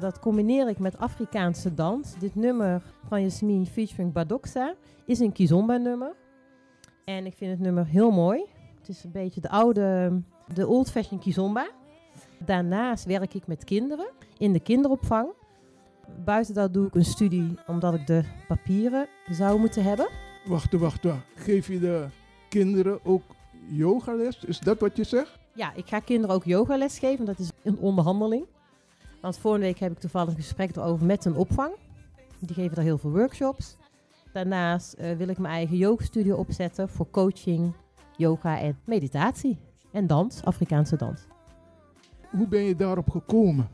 Dat 0.00 0.18
combineer 0.18 0.68
ik 0.68 0.78
met 0.78 0.98
Afrikaanse 0.98 1.74
dans. 1.74 2.18
Dit 2.18 2.34
nummer 2.34 2.82
van 3.08 3.22
Jasmin 3.22 3.66
featuring 3.66 4.12
Badoxa 4.12 4.74
is 5.06 5.18
een 5.18 5.32
kizomba 5.32 5.76
nummer. 5.76 6.14
En 7.04 7.26
ik 7.26 7.34
vind 7.34 7.50
het 7.50 7.60
nummer 7.60 7.86
heel 7.86 8.10
mooi. 8.10 8.44
Het 8.78 8.88
is 8.88 9.04
een 9.04 9.10
beetje 9.12 9.40
de 9.40 9.48
oude, 9.48 10.20
de 10.54 10.66
old 10.66 10.90
fashion 10.90 11.18
kizomba. 11.18 11.70
Daarnaast 12.38 13.04
werk 13.04 13.34
ik 13.34 13.46
met 13.46 13.64
kinderen 13.64 14.10
in 14.38 14.52
de 14.52 14.60
kinderopvang. 14.60 15.28
Buiten 16.24 16.54
dat 16.54 16.72
doe 16.72 16.86
ik 16.86 16.94
een 16.94 17.04
studie 17.04 17.58
omdat 17.66 17.94
ik 17.94 18.06
de 18.06 18.22
papieren 18.48 19.08
zou 19.30 19.58
moeten 19.58 19.82
hebben. 19.82 20.08
Wacht, 20.44 20.72
wacht, 20.72 21.04
wacht. 21.04 21.24
Geef 21.34 21.66
je 21.66 21.78
de 21.78 22.06
kinderen 22.48 23.04
ook 23.04 23.22
yogales? 23.68 24.44
Is 24.44 24.58
dat 24.58 24.80
wat 24.80 24.96
je 24.96 25.04
zegt? 25.04 25.38
Ja, 25.52 25.74
ik 25.74 25.86
ga 25.86 25.98
kinderen 26.00 26.34
ook 26.34 26.44
yogales 26.44 26.98
geven. 26.98 27.24
Dat 27.24 27.38
is 27.38 27.50
een 27.62 27.78
onderhandeling. 27.78 28.46
Want 29.24 29.38
vorige 29.38 29.60
week 29.60 29.78
heb 29.78 29.92
ik 29.92 29.98
toevallig 29.98 30.28
een 30.28 30.40
gesprek 30.40 30.76
erover 30.76 31.06
met 31.06 31.24
een 31.24 31.36
opvang. 31.36 31.74
Die 32.38 32.54
geven 32.54 32.74
daar 32.74 32.84
heel 32.84 32.98
veel 32.98 33.10
workshops. 33.10 33.76
Daarnaast 34.32 34.92
eh, 34.92 35.16
wil 35.16 35.28
ik 35.28 35.38
mijn 35.38 35.54
eigen 35.54 35.76
yogastudio 35.76 36.36
opzetten 36.36 36.88
voor 36.88 37.10
coaching, 37.10 37.72
yoga 38.16 38.60
en 38.60 38.78
meditatie. 38.84 39.58
En 39.92 40.06
dans, 40.06 40.42
Afrikaanse 40.42 40.96
dans. 40.96 41.20
Hoe 42.30 42.48
ben 42.48 42.62
je 42.62 42.76
daarop 42.76 43.10
gekomen? 43.10 43.68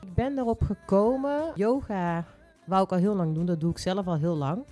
Ik 0.00 0.14
ben 0.14 0.38
erop 0.38 0.62
gekomen. 0.62 1.52
Yoga 1.54 2.24
wou 2.66 2.84
ik 2.84 2.92
al 2.92 2.98
heel 2.98 3.16
lang 3.16 3.34
doen. 3.34 3.46
Dat 3.46 3.60
doe 3.60 3.70
ik 3.70 3.78
zelf 3.78 4.06
al 4.06 4.16
heel 4.16 4.36
lang. 4.36 4.64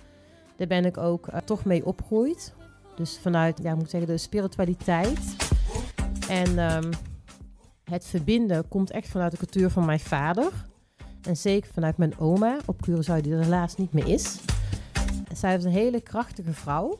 Daar 0.55 0.67
ben 0.67 0.85
ik 0.85 0.97
ook 0.97 1.27
eh, 1.27 1.39
toch 1.39 1.65
mee 1.65 1.85
opgegroeid. 1.85 2.53
Dus 2.95 3.19
vanuit, 3.19 3.59
ja, 3.63 3.71
ik 3.71 3.77
moet 3.77 3.89
zeggen, 3.89 4.09
de 4.09 4.17
spiritualiteit. 4.17 5.35
En 6.29 6.57
ehm, 6.57 6.91
het 7.91 8.05
verbinden 8.05 8.67
komt 8.67 8.91
echt 8.91 9.07
vanuit 9.07 9.31
de 9.31 9.37
cultuur 9.37 9.69
van 9.69 9.85
mijn 9.85 9.99
vader. 9.99 10.51
En 11.21 11.37
zeker 11.37 11.71
vanuit 11.73 11.97
mijn 11.97 12.19
oma 12.19 12.57
op 12.65 12.87
Curaçao, 12.87 13.21
die 13.21 13.33
er 13.33 13.43
helaas 13.43 13.75
niet 13.75 13.93
meer 13.93 14.07
is. 14.07 14.39
Zij 15.33 15.55
is 15.55 15.63
een 15.63 15.71
hele 15.71 16.01
krachtige 16.01 16.53
vrouw. 16.53 16.99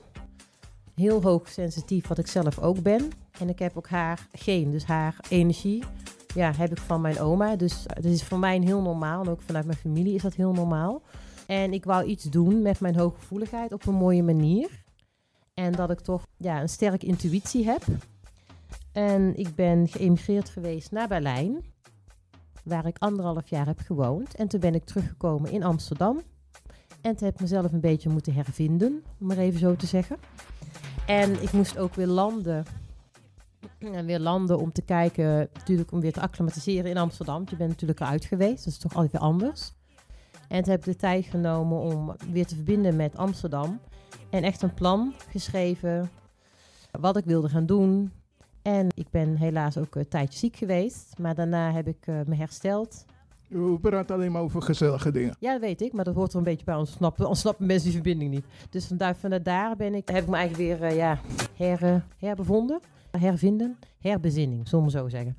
Heel 0.95 1.21
hoog 1.21 1.49
sensitief, 1.49 2.07
wat 2.07 2.17
ik 2.17 2.27
zelf 2.27 2.59
ook 2.59 2.81
ben. 2.81 3.11
En 3.39 3.49
ik 3.49 3.59
heb 3.59 3.77
ook 3.77 3.87
haar 3.87 4.27
geen, 4.31 4.71
dus 4.71 4.85
haar 4.85 5.15
energie, 5.29 5.83
ja, 6.33 6.53
heb 6.57 6.71
ik 6.71 6.77
van 6.77 7.01
mijn 7.01 7.19
oma. 7.19 7.55
Dus 7.55 7.83
dat 7.83 8.03
is 8.03 8.23
voor 8.23 8.39
mij 8.39 8.59
heel 8.59 8.81
normaal. 8.81 9.21
En 9.21 9.29
ook 9.29 9.41
vanuit 9.41 9.65
mijn 9.65 9.77
familie 9.77 10.15
is 10.15 10.21
dat 10.21 10.33
heel 10.33 10.53
normaal. 10.53 11.01
En 11.47 11.73
ik 11.73 11.85
wou 11.85 12.05
iets 12.05 12.23
doen 12.23 12.61
met 12.61 12.79
mijn 12.79 12.95
hooggevoeligheid 12.95 13.73
op 13.73 13.85
een 13.85 13.93
mooie 13.93 14.23
manier. 14.23 14.69
En 15.53 15.71
dat 15.71 15.89
ik 15.89 15.99
toch 15.99 16.23
ja, 16.37 16.61
een 16.61 16.69
sterke 16.69 17.05
intuïtie 17.05 17.65
heb. 17.65 17.83
En 18.91 19.35
ik 19.35 19.55
ben 19.55 19.87
geëmigreerd 19.87 20.49
geweest 20.49 20.91
naar 20.91 21.07
Berlijn, 21.07 21.63
waar 22.63 22.85
ik 22.85 22.97
anderhalf 22.97 23.49
jaar 23.49 23.65
heb 23.65 23.79
gewoond. 23.79 24.35
En 24.35 24.47
toen 24.47 24.59
ben 24.59 24.75
ik 24.75 24.83
teruggekomen 24.83 25.51
in 25.51 25.63
Amsterdam. 25.63 26.21
En 27.01 27.15
toen 27.15 27.25
heb 27.25 27.33
ik 27.33 27.41
mezelf 27.41 27.71
een 27.71 27.79
beetje 27.79 28.09
moeten 28.09 28.33
hervinden, 28.33 29.03
om 29.19 29.27
maar 29.27 29.37
even 29.37 29.59
zo 29.59 29.75
te 29.75 29.85
zeggen. 29.85 30.17
En 31.05 31.43
ik 31.43 31.51
moest 31.51 31.77
ook 31.77 31.93
weer 31.95 32.07
landen. 32.07 32.65
En 33.79 34.05
weer 34.05 34.19
landen 34.19 34.59
om 34.59 34.71
te 34.71 34.81
kijken, 34.81 35.49
natuurlijk 35.53 35.91
om 35.91 35.99
weer 35.99 36.13
te 36.13 36.21
acclimatiseren 36.21 36.89
in 36.89 36.97
Amsterdam. 36.97 37.43
Je 37.49 37.55
bent 37.55 37.69
natuurlijk 37.69 37.99
eruit 37.99 38.25
geweest, 38.25 38.63
dat 38.63 38.73
is 38.73 38.79
toch 38.79 38.93
altijd 38.93 39.11
weer 39.11 39.21
anders. 39.21 39.73
En 40.47 40.63
toen 40.63 40.71
heb 40.71 40.79
ik 40.79 40.93
de 40.93 40.95
tijd 40.95 41.25
genomen 41.25 41.79
om 41.79 42.15
weer 42.31 42.45
te 42.45 42.55
verbinden 42.55 42.95
met 42.95 43.17
Amsterdam. 43.17 43.79
En 44.29 44.43
echt 44.43 44.61
een 44.61 44.73
plan 44.73 45.13
geschreven, 45.29 46.09
wat 46.91 47.17
ik 47.17 47.25
wilde 47.25 47.49
gaan 47.49 47.65
doen. 47.65 48.11
En 48.61 48.87
ik 48.93 49.09
ben 49.09 49.35
helaas 49.35 49.77
ook 49.77 49.95
een 49.95 50.07
tijdje 50.07 50.39
ziek 50.39 50.55
geweest. 50.55 51.13
Maar 51.17 51.35
daarna 51.35 51.71
heb 51.71 51.87
ik 51.87 52.07
eh, 52.07 52.15
me 52.25 52.35
hersteld. 52.35 53.05
We 53.47 53.77
praten 53.81 54.15
alleen 54.15 54.31
maar 54.31 54.41
over 54.41 54.61
gezellige 54.61 55.11
dingen. 55.11 55.35
Ja, 55.39 55.51
dat 55.51 55.61
weet 55.61 55.81
ik, 55.81 55.93
maar 55.93 56.05
dat 56.05 56.15
hoort 56.15 56.31
er 56.31 56.37
een 56.37 56.43
beetje 56.43 56.65
bij. 56.65 56.75
Ons 56.75 56.91
snappen, 56.91 57.27
ons 57.27 57.39
snappen 57.39 57.65
mensen 57.65 57.83
die 57.83 57.93
verbinding 57.93 58.31
niet. 58.31 58.45
Dus 58.69 58.85
vandaar, 58.85 59.15
vanuit 59.15 59.45
daar 59.45 59.75
ben 59.75 59.93
ik, 59.93 60.09
heb 60.09 60.23
ik 60.23 60.29
me 60.29 60.35
eigenlijk 60.35 60.79
weer 60.79 60.89
eh, 60.89 60.95
ja, 60.95 61.19
her, 61.55 61.83
eh, 61.83 61.95
herbevonden, 62.17 62.79
hervinden, 63.11 63.77
herbezinning, 63.99 64.67
zullen 64.67 64.85
we 64.85 64.91
zo 64.91 65.09
zeggen. 65.09 65.37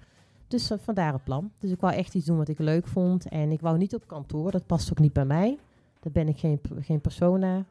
Dus 0.49 0.71
vandaar 0.83 1.13
het 1.13 1.25
plan. 1.25 1.51
Dus 1.59 1.71
ik 1.71 1.81
wou 1.81 1.95
echt 1.95 2.15
iets 2.15 2.27
doen 2.27 2.37
wat 2.37 2.49
ik 2.49 2.59
leuk 2.59 2.87
vond. 2.87 3.29
En 3.29 3.51
ik 3.51 3.61
wou 3.61 3.79
niet 3.79 3.95
op 3.95 4.07
kantoor, 4.07 4.51
dat 4.51 4.67
past 4.67 4.91
ook 4.91 4.99
niet 4.99 5.13
bij 5.13 5.25
mij. 5.25 5.59
Daar 6.01 6.13
ben 6.13 6.29
ik 6.29 6.39
geen, 6.39 6.61
geen 6.81 7.01
persoon 7.01 7.41
naar. 7.41 7.65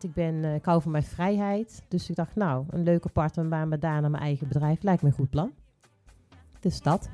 Ik, 0.00 0.14
ben, 0.14 0.44
eh, 0.44 0.54
ik 0.54 0.64
hou 0.64 0.82
van 0.82 0.90
mijn 0.90 1.04
vrijheid. 1.04 1.82
Dus 1.88 2.10
ik 2.10 2.16
dacht, 2.16 2.34
nou, 2.34 2.64
een 2.70 2.82
leuke 2.82 3.08
partnerbaan, 3.08 3.68
maar 3.68 3.80
daarna 3.80 4.08
mijn 4.08 4.22
eigen 4.22 4.48
bedrijf 4.48 4.82
lijkt 4.82 5.02
me 5.02 5.08
een 5.08 5.14
goed 5.14 5.30
plan. 5.30 5.52
Dus 6.60 6.80
dat. 6.80 7.08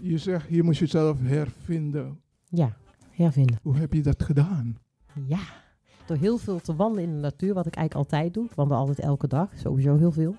Je 0.00 0.18
zegt, 0.18 0.46
je 0.48 0.62
moest 0.62 0.78
jezelf 0.78 1.20
hervinden. 1.20 2.20
Ja, 2.48 2.76
hervinden. 3.10 3.58
Hoe 3.62 3.76
heb 3.76 3.92
je 3.92 4.02
dat 4.02 4.22
gedaan? 4.22 4.78
Ja, 5.26 5.40
door 6.06 6.16
heel 6.16 6.38
veel 6.38 6.60
te 6.60 6.76
wandelen 6.76 7.04
in 7.04 7.14
de 7.14 7.20
natuur, 7.20 7.54
wat 7.54 7.66
ik 7.66 7.74
eigenlijk 7.74 8.10
altijd 8.10 8.34
doe. 8.34 8.44
Ik 8.44 8.54
wandel 8.54 8.76
altijd 8.76 8.98
elke 9.00 9.28
dag, 9.28 9.50
sowieso 9.54 9.96
heel 9.96 10.12
veel. 10.12 10.34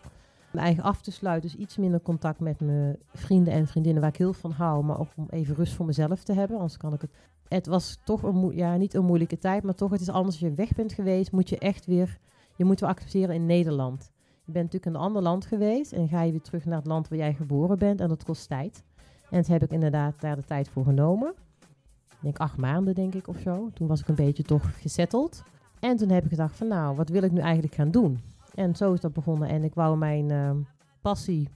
Mijn 0.51 0.65
eigen 0.65 0.83
af 0.83 1.01
te 1.01 1.11
sluiten, 1.11 1.49
dus 1.49 1.59
iets 1.59 1.77
minder 1.77 2.01
contact 2.01 2.39
met 2.39 2.59
mijn 2.59 2.97
vrienden 3.13 3.53
en 3.53 3.67
vriendinnen 3.67 4.01
waar 4.01 4.11
ik 4.11 4.17
heel 4.17 4.33
van 4.33 4.51
hou. 4.51 4.83
Maar 4.83 4.99
ook 4.99 5.09
om 5.15 5.27
even 5.29 5.55
rust 5.55 5.73
voor 5.73 5.85
mezelf 5.85 6.23
te 6.23 6.33
hebben, 6.33 6.55
anders 6.55 6.77
kan 6.77 6.93
ik 6.93 7.01
het... 7.01 7.11
Het 7.47 7.67
was 7.67 7.97
toch 8.03 8.23
een, 8.23 8.51
ja, 8.55 8.75
niet 8.75 8.93
een 8.93 9.05
moeilijke 9.05 9.37
tijd, 9.37 9.63
maar 9.63 9.75
toch, 9.75 9.91
het 9.91 10.01
is 10.01 10.09
anders 10.09 10.41
als 10.41 10.49
je 10.49 10.55
weg 10.55 10.71
bent 10.73 10.93
geweest, 10.93 11.31
moet 11.31 11.49
je 11.49 11.57
echt 11.57 11.85
weer... 11.85 12.17
Je 12.55 12.65
moet 12.65 12.79
wel 12.79 12.89
accepteren 12.89 13.35
in 13.35 13.45
Nederland. 13.45 14.11
Je 14.45 14.51
bent 14.51 14.65
natuurlijk 14.65 14.85
in 14.85 14.93
een 14.93 15.07
ander 15.07 15.21
land 15.21 15.45
geweest 15.45 15.91
en 15.91 16.07
ga 16.07 16.21
je 16.21 16.31
weer 16.31 16.41
terug 16.41 16.65
naar 16.65 16.77
het 16.77 16.87
land 16.87 17.07
waar 17.07 17.17
jij 17.17 17.33
geboren 17.33 17.77
bent 17.77 18.01
en 18.01 18.07
dat 18.07 18.23
kost 18.23 18.47
tijd. 18.47 18.83
En 19.29 19.37
dat 19.37 19.47
heb 19.47 19.63
ik 19.63 19.71
inderdaad 19.71 20.21
daar 20.21 20.35
de 20.35 20.43
tijd 20.43 20.69
voor 20.69 20.83
genomen. 20.83 21.33
Ik 22.09 22.17
denk 22.21 22.37
acht 22.37 22.57
maanden, 22.57 22.95
denk 22.95 23.13
ik, 23.13 23.27
of 23.27 23.37
zo. 23.39 23.69
Toen 23.73 23.87
was 23.87 23.99
ik 23.99 24.07
een 24.07 24.15
beetje 24.15 24.43
toch 24.43 24.81
gezetteld. 24.81 25.43
En 25.79 25.97
toen 25.97 26.09
heb 26.09 26.23
ik 26.23 26.29
gedacht 26.29 26.55
van, 26.55 26.67
nou, 26.67 26.95
wat 26.95 27.09
wil 27.09 27.23
ik 27.23 27.31
nu 27.31 27.39
eigenlijk 27.39 27.75
gaan 27.75 27.91
doen? 27.91 28.19
En 28.55 28.75
zo 28.75 28.93
is 28.93 28.99
dat 28.99 29.13
begonnen. 29.13 29.49
En 29.49 29.63
ik 29.63 29.73
wou 29.73 29.97
mijn 29.97 30.31
eh, 30.31 30.51
passie 31.01 31.49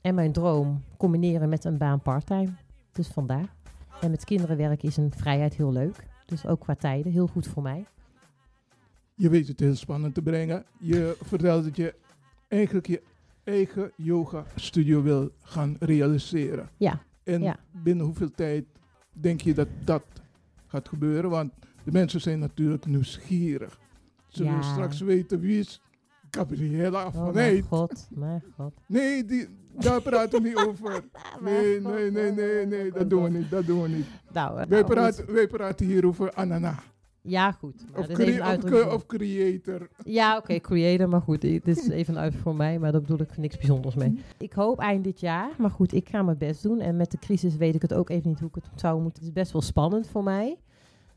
en 0.00 0.14
mijn 0.14 0.32
droom 0.32 0.82
combineren 0.96 1.48
met 1.48 1.64
een 1.64 1.78
baan 1.78 2.00
parttime. 2.00 2.52
Dus 2.92 3.08
vandaar. 3.08 3.59
En 4.00 4.10
met 4.10 4.24
kinderen 4.24 4.56
werken 4.56 4.88
is 4.88 4.96
een 4.96 5.10
vrijheid 5.16 5.54
heel 5.54 5.72
leuk. 5.72 6.06
Dus 6.26 6.46
ook 6.46 6.60
qua 6.60 6.74
tijden 6.74 7.12
heel 7.12 7.26
goed 7.26 7.46
voor 7.46 7.62
mij. 7.62 7.86
Je 9.14 9.28
weet 9.30 9.48
het 9.48 9.60
heel 9.60 9.74
spannend 9.74 10.14
te 10.14 10.22
brengen. 10.22 10.64
Je 10.78 11.16
vertelt 11.22 11.64
dat 11.64 11.76
je 11.76 11.94
eigenlijk 12.48 12.86
je 12.86 13.02
eigen 13.44 13.92
yoga 13.96 14.44
studio 14.56 15.02
wil 15.02 15.30
gaan 15.40 15.76
realiseren. 15.80 16.68
Ja, 16.76 17.02
En 17.24 17.42
ja. 17.42 17.56
binnen 17.70 18.04
hoeveel 18.06 18.30
tijd 18.30 18.64
denk 19.12 19.40
je 19.40 19.54
dat 19.54 19.68
dat 19.84 20.04
gaat 20.66 20.88
gebeuren? 20.88 21.30
Want 21.30 21.52
de 21.84 21.92
mensen 21.92 22.20
zijn 22.20 22.38
natuurlijk 22.38 22.86
nieuwsgierig. 22.86 23.78
Ze 24.28 24.44
Ja. 24.44 24.48
willen 24.50 24.64
straks 24.64 25.00
weten 25.00 25.40
wie 25.40 25.58
is 25.58 25.80
Gabriella 26.30 27.06
Oh, 27.06 27.12
van 27.14 27.34
mijn 27.34 27.54
Eyck. 27.54 27.64
god, 27.64 28.08
mijn 28.10 28.42
god. 28.56 28.72
Nee, 28.86 29.24
die, 29.24 29.48
daar 29.78 30.02
praten 30.02 30.42
we 30.42 30.48
niet 30.48 30.56
over. 30.68 31.00
Nee, 31.40 31.80
nee, 31.80 32.10
nee, 32.10 32.32
nee, 32.32 32.66
nee, 32.66 32.90
dat 32.92 33.10
doen 33.10 33.22
we 33.22 33.28
niet, 33.30 33.50
dat 33.50 33.66
doen 33.66 33.82
we 33.82 33.88
niet. 33.88 34.06
Nou, 34.32 34.50
eh, 34.60 34.66
wij, 34.66 34.80
nou, 34.80 34.92
praten, 34.92 35.32
wij 35.32 35.46
praten 35.46 35.86
hier 35.86 36.06
over 36.06 36.32
Anana. 36.32 36.74
Ja, 37.22 37.52
goed. 37.52 37.84
Maar 37.92 38.00
Of, 38.00 38.06
crea- 38.06 38.34
of, 38.40 38.40
uitdrukking. 38.40 38.82
cre- 38.84 38.94
of 38.94 39.06
creator. 39.06 39.88
Ja, 40.04 40.36
oké, 40.36 40.58
creator, 40.60 41.08
maar 41.08 41.20
goed, 41.20 41.40
dit 41.40 41.68
is 41.68 41.88
even 41.88 42.14
een 42.14 42.20
uit 42.20 42.34
voor 42.34 42.54
mij, 42.54 42.78
maar 42.78 42.92
daar 42.92 43.00
bedoel 43.00 43.20
ik 43.20 43.36
niks 43.36 43.56
bijzonders 43.56 43.94
mee. 43.94 44.18
Ik 44.38 44.52
hoop 44.52 44.78
eind 44.78 45.04
dit 45.04 45.20
jaar, 45.20 45.50
maar 45.58 45.70
goed, 45.70 45.92
ik 45.94 46.08
ga 46.08 46.22
mijn 46.22 46.38
best 46.38 46.62
doen. 46.62 46.80
En 46.80 46.96
met 46.96 47.10
de 47.10 47.18
crisis 47.18 47.56
weet 47.56 47.74
ik 47.74 47.82
het 47.82 47.94
ook 47.94 48.10
even 48.10 48.28
niet 48.28 48.38
hoe 48.40 48.48
ik 48.48 48.54
het 48.54 48.64
zou 48.80 48.94
moeten. 49.02 49.18
Het 49.18 49.28
is 49.28 49.32
best 49.42 49.52
wel 49.52 49.62
spannend 49.62 50.08
voor 50.08 50.22
mij. 50.22 50.58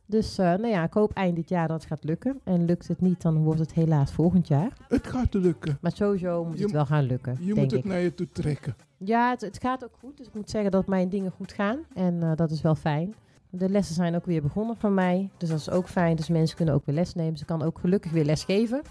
Dus 0.05 0.35
nou 0.35 0.67
ja, 0.67 0.83
ik 0.83 0.93
hoop 0.93 1.13
eind 1.13 1.35
dit 1.35 1.49
jaar 1.49 1.67
dat 1.67 1.77
het 1.79 1.89
gaat 1.89 2.03
lukken. 2.03 2.39
En 2.43 2.65
lukt 2.65 2.87
het 2.87 3.01
niet, 3.01 3.21
dan 3.21 3.37
wordt 3.43 3.59
het 3.59 3.73
helaas 3.73 4.11
volgend 4.11 4.47
jaar. 4.47 4.77
Het 4.87 5.07
gaat 5.07 5.33
lukken. 5.33 5.77
Maar 5.81 5.91
sowieso 5.91 6.45
moet 6.45 6.57
Je 6.57 6.63
het 6.63 6.71
wel 6.73 6.85
gaan 6.85 7.03
lukken, 7.03 7.37
Je 7.39 7.45
denk 7.45 7.57
moet 7.57 7.71
het 7.71 7.79
ik. 7.79 7.85
naar 7.85 7.99
je 7.99 8.13
toe 8.13 8.29
trekken. 8.29 8.75
Ja, 8.97 9.29
het, 9.29 9.41
het 9.41 9.59
gaat 9.61 9.83
ook 9.83 9.95
goed. 9.99 10.17
Dus 10.17 10.27
ik 10.27 10.33
moet 10.33 10.49
zeggen 10.49 10.71
dat 10.71 10.87
mijn 10.87 11.09
dingen 11.09 11.31
goed 11.31 11.51
gaan. 11.53 11.79
En 11.93 12.23
eh, 12.23 12.35
dat 12.35 12.51
is 12.51 12.61
wel 12.61 12.75
fijn. 12.75 13.13
De 13.49 13.69
lessen 13.69 13.95
zijn 13.95 14.15
ook 14.15 14.25
weer 14.25 14.41
begonnen 14.41 14.75
van 14.77 14.93
mij. 14.93 15.29
Dus 15.37 15.49
dat 15.49 15.59
is 15.59 15.69
ook 15.69 15.87
fijn. 15.87 16.15
Dus 16.15 16.27
mensen 16.29 16.55
kunnen 16.55 16.73
ook 16.75 16.85
weer 16.85 16.95
les 16.95 17.13
nemen. 17.13 17.37
Ze 17.37 17.45
kan 17.45 17.61
ook 17.61 17.79
gelukkig 17.79 18.11
weer 18.11 18.25
les 18.25 18.43
geven. 18.43 18.81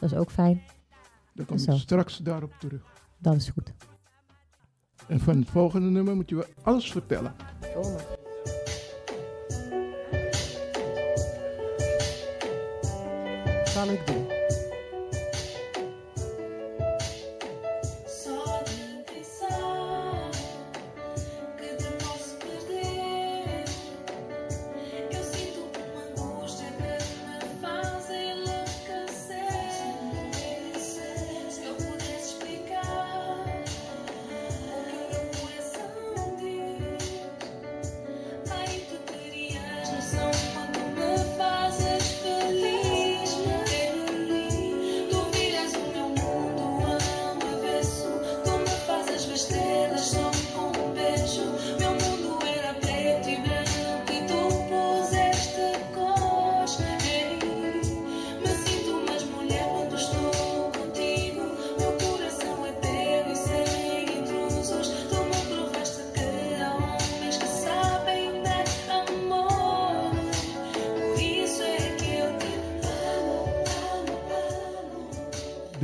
Dat 0.00 0.10
is 0.12 0.16
ook 0.18 0.30
fijn. 0.30 0.62
Dan 1.34 1.46
kom 1.46 1.56
ik 1.56 1.70
straks 1.72 2.18
daarop 2.18 2.52
terug. 2.58 2.82
Dat 3.18 3.34
is 3.34 3.48
goed. 3.48 3.72
En 5.08 5.20
van 5.20 5.38
het 5.38 5.48
volgende 5.50 5.88
nummer 5.88 6.16
moet 6.16 6.28
je 6.30 6.46
alles 6.62 6.90
vertellen. 6.92 7.34
Oh, 7.76 7.94
maar. 13.76 14.25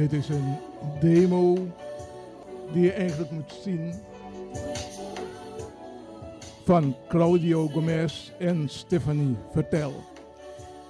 Dit 0.03 0.13
is 0.13 0.29
een 0.29 0.57
demo 1.01 1.55
die 2.73 2.83
je 2.83 2.93
eigenlijk 2.93 3.31
moet 3.31 3.59
zien 3.63 3.95
van 6.65 6.97
Claudio 7.09 7.69
Gomez 7.69 8.31
en 8.39 8.69
Stephanie. 8.69 9.37
Vertel. 9.51 9.93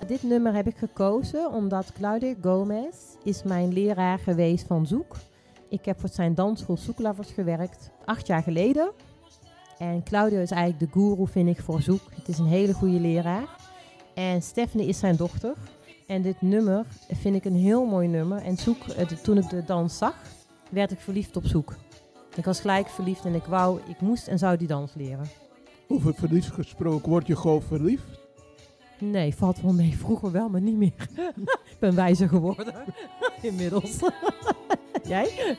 Dit 0.07 0.23
nummer 0.23 0.55
heb 0.55 0.67
ik 0.67 0.77
gekozen 0.77 1.51
omdat 1.51 1.93
Claudio 1.93 2.35
Gomez 2.41 2.97
is 3.25 3.43
mijn 3.43 3.73
leraar 3.73 4.19
geweest 4.19 4.67
van 4.67 4.87
zoek. 4.87 5.17
Ik 5.69 5.85
heb 5.85 6.01
voor 6.01 6.09
zijn 6.09 6.35
dansschool 6.35 6.77
Zoeklovers 6.77 7.31
gewerkt, 7.31 7.91
acht 8.05 8.27
jaar 8.27 8.43
geleden. 8.43 8.93
En 9.79 10.03
Claudio 10.03 10.41
is 10.41 10.51
eigenlijk 10.51 10.93
de 10.93 11.01
guru, 11.01 11.27
vind 11.27 11.49
ik, 11.49 11.61
voor 11.61 11.83
zoek. 11.83 12.03
Het 12.15 12.29
is 12.29 12.39
een 12.39 12.47
hele 12.47 12.73
goede 12.73 13.01
leraar. 13.01 13.49
En 14.15 14.43
Stephanie 14.43 14.87
is 14.87 14.99
zijn 14.99 15.17
dochter. 15.17 15.55
En 16.07 16.23
dit 16.23 16.41
nummer 16.41 16.87
vind 17.09 17.35
ik 17.35 17.45
een 17.45 17.57
heel 17.57 17.85
mooi 17.85 18.09
nummer. 18.09 18.43
En 18.43 18.57
zoek, 18.57 18.83
toen 19.23 19.39
ik 19.39 19.51
de 19.51 19.65
dans 19.65 19.99
zag, 19.99 20.17
werd 20.71 20.91
ik 20.91 20.99
verliefd 21.01 21.37
op 21.37 21.47
zoek. 21.47 21.75
Ik 22.35 22.45
was 22.45 22.61
gelijk 22.61 22.89
verliefd 22.89 23.25
en 23.25 23.35
ik 23.35 23.45
wou, 23.45 23.81
ik 23.89 24.01
moest 24.01 24.29
en 24.29 24.39
zou 24.39 24.57
die 24.57 24.69
dans 24.69 24.95
leren. 24.95 25.27
Over 25.89 26.15
verliefd 26.15 26.53
gesproken, 26.53 27.09
word 27.09 27.27
je 27.27 27.37
gewoon 27.37 27.63
verliefd? 27.63 28.21
Nee, 28.99 29.35
valt 29.35 29.61
wel 29.61 29.73
mee. 29.73 29.97
Vroeger 29.99 30.31
wel, 30.33 30.49
maar 30.49 30.61
niet 30.61 30.77
meer. 30.77 31.09
ik 31.73 31.77
ben 31.79 31.95
wijzer 31.95 32.29
geworden. 32.29 32.75
Inmiddels. 33.43 33.99
Jij? 35.09 35.57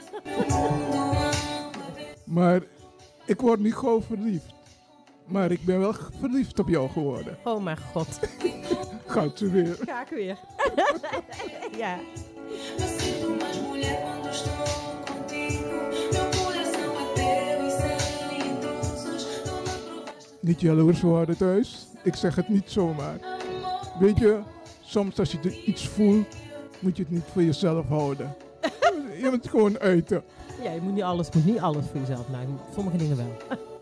Maar 2.26 2.64
ik 3.26 3.42
word 3.42 3.60
niet 3.60 3.76
gewoon 3.76 4.02
verliefd. 4.02 4.54
Maar 5.26 5.52
ik 5.52 5.66
ben 5.66 5.80
wel 5.80 5.94
verliefd 6.20 6.60
op 6.60 6.68
jou 6.68 6.90
geworden. 6.90 7.38
Oh 7.44 7.64
mijn 7.64 7.78
god. 7.78 8.20
Gaat 9.14 9.38
ze 9.38 9.50
weer. 9.50 9.78
Ga 9.86 10.02
ik 10.02 10.08
weer. 10.10 10.38
ja. 11.84 12.00
Niet 20.40 20.62
jaloers 20.62 21.02
worden 21.02 21.38
thuis. 21.38 21.88
Ik 22.04 22.16
zeg 22.16 22.36
het 22.36 22.50
niet 22.50 22.72
zomaar. 22.72 23.18
Weet 24.00 24.18
je, 24.18 24.40
soms 24.82 25.20
als 25.20 25.32
je 25.32 25.38
er 25.44 25.64
iets 25.66 25.88
voelt, 25.88 26.36
moet 26.80 26.98
je 26.98 27.04
het 27.04 27.12
niet 27.12 27.24
voor 27.32 27.44
jezelf 27.44 27.88
houden. 27.88 28.36
je 29.22 29.24
moet 29.24 29.32
het 29.32 29.50
gewoon 29.50 29.80
uiten. 29.80 30.24
Ja, 30.62 30.72
je 30.72 30.82
moet 30.82 30.94
niet 30.94 31.04
alles, 31.04 31.32
moet 31.32 31.46
niet 31.46 31.60
alles 31.60 31.86
voor 31.86 32.00
jezelf. 32.00 32.28
Je 32.28 32.48
moet 32.48 32.60
sommige 32.74 32.98
dingen 32.98 33.18
wel. 33.18 33.38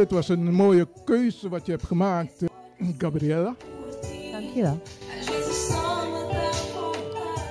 Dit 0.00 0.10
was 0.10 0.28
een 0.28 0.52
mooie 0.54 0.88
keuze 1.04 1.48
wat 1.48 1.66
je 1.66 1.72
hebt 1.72 1.84
gemaakt, 1.86 2.42
eh, 2.42 2.48
Gabriella. 2.98 3.56
Dankjewel. 4.32 4.80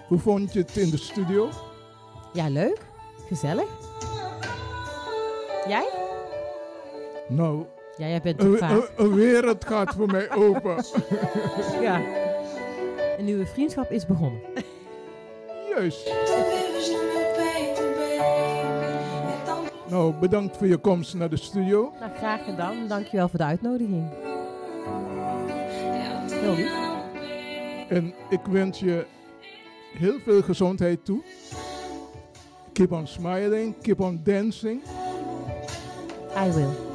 Hoe 0.07 0.19
vond 0.19 0.53
je 0.53 0.59
het 0.59 0.77
in 0.77 0.89
de 0.89 0.97
studio? 0.97 1.49
Ja, 2.33 2.49
leuk. 2.49 2.77
Gezellig. 3.27 3.67
Jij? 5.67 5.89
Nou, 7.27 7.65
Ja, 7.97 8.07
jij 8.07 8.21
bent 8.21 8.41
een, 8.41 8.49
toch 8.49 8.57
vaak. 8.59 8.71
een- 8.71 9.05
een 9.05 9.13
wereld 9.15 9.65
gaat 9.65 9.93
voor 9.95 10.07
mij 10.07 10.31
open. 10.35 10.83
Ja. 11.81 12.01
Een 13.17 13.25
nieuwe 13.25 13.45
vriendschap 13.45 13.91
is 13.91 14.05
begonnen. 14.05 14.41
Juist. 15.69 16.07
Nou, 19.89 20.13
bedankt 20.13 20.57
voor 20.57 20.67
je 20.67 20.77
komst 20.77 21.13
naar 21.13 21.29
de 21.29 21.37
studio. 21.37 21.93
Nou, 21.99 22.11
graag 22.15 22.43
gedaan. 22.43 22.87
Dankjewel 22.87 23.29
voor 23.29 23.39
de 23.39 23.45
uitnodiging. 23.45 24.09
Heel 26.31 26.55
lief. 26.55 26.71
En 27.89 28.13
ik 28.29 28.39
wens 28.49 28.79
je 28.79 29.05
heel 29.93 30.19
veel 30.19 30.41
gezondheid 30.41 31.05
toe. 31.05 31.21
Keep 32.73 32.91
on 32.91 33.07
smiling, 33.07 33.75
keep 33.81 33.99
on 33.99 34.21
dancing. 34.23 34.81
I 36.37 36.51
will. 36.51 36.87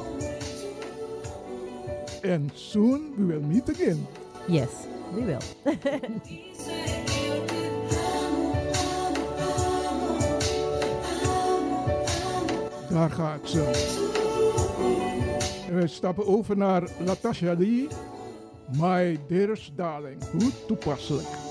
And 2.31 2.51
soon 2.53 3.13
we 3.17 3.25
will 3.25 3.41
meet 3.41 3.69
again. 3.69 4.07
Yes, 4.47 4.69
we 5.13 5.23
will. 5.23 5.39
Daar 12.95 13.11
gaat 13.11 13.49
ze. 13.49 13.63
En 15.69 15.79
we 15.79 15.87
stappen 15.87 16.27
over 16.27 16.57
naar 16.57 16.83
Latasha 17.05 17.55
Lee. 17.57 17.87
My 18.77 19.19
dearest 19.27 19.71
darling. 19.77 20.23
Hoe 20.31 20.51
toepasselijk. 20.67 21.44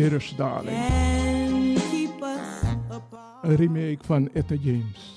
Us 0.00 0.34
apart. 2.88 3.44
Een 3.44 3.56
remake 3.56 3.98
van 4.00 4.28
Etta 4.32 4.54
James. 4.54 5.09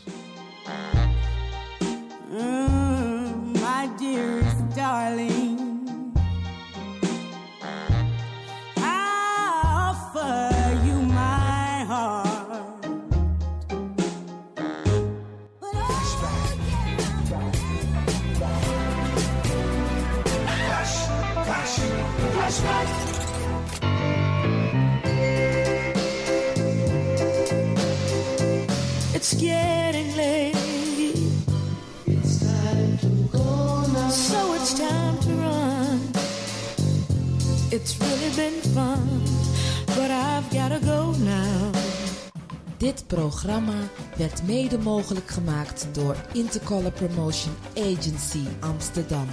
Programma 43.43 43.79
werd 44.17 44.47
mede 44.47 44.77
mogelijk 44.77 45.27
gemaakt 45.27 45.87
door 45.91 46.15
Intercolor 46.33 46.91
Promotion 46.91 47.53
Agency 47.77 48.43
Amsterdam. 48.59 49.27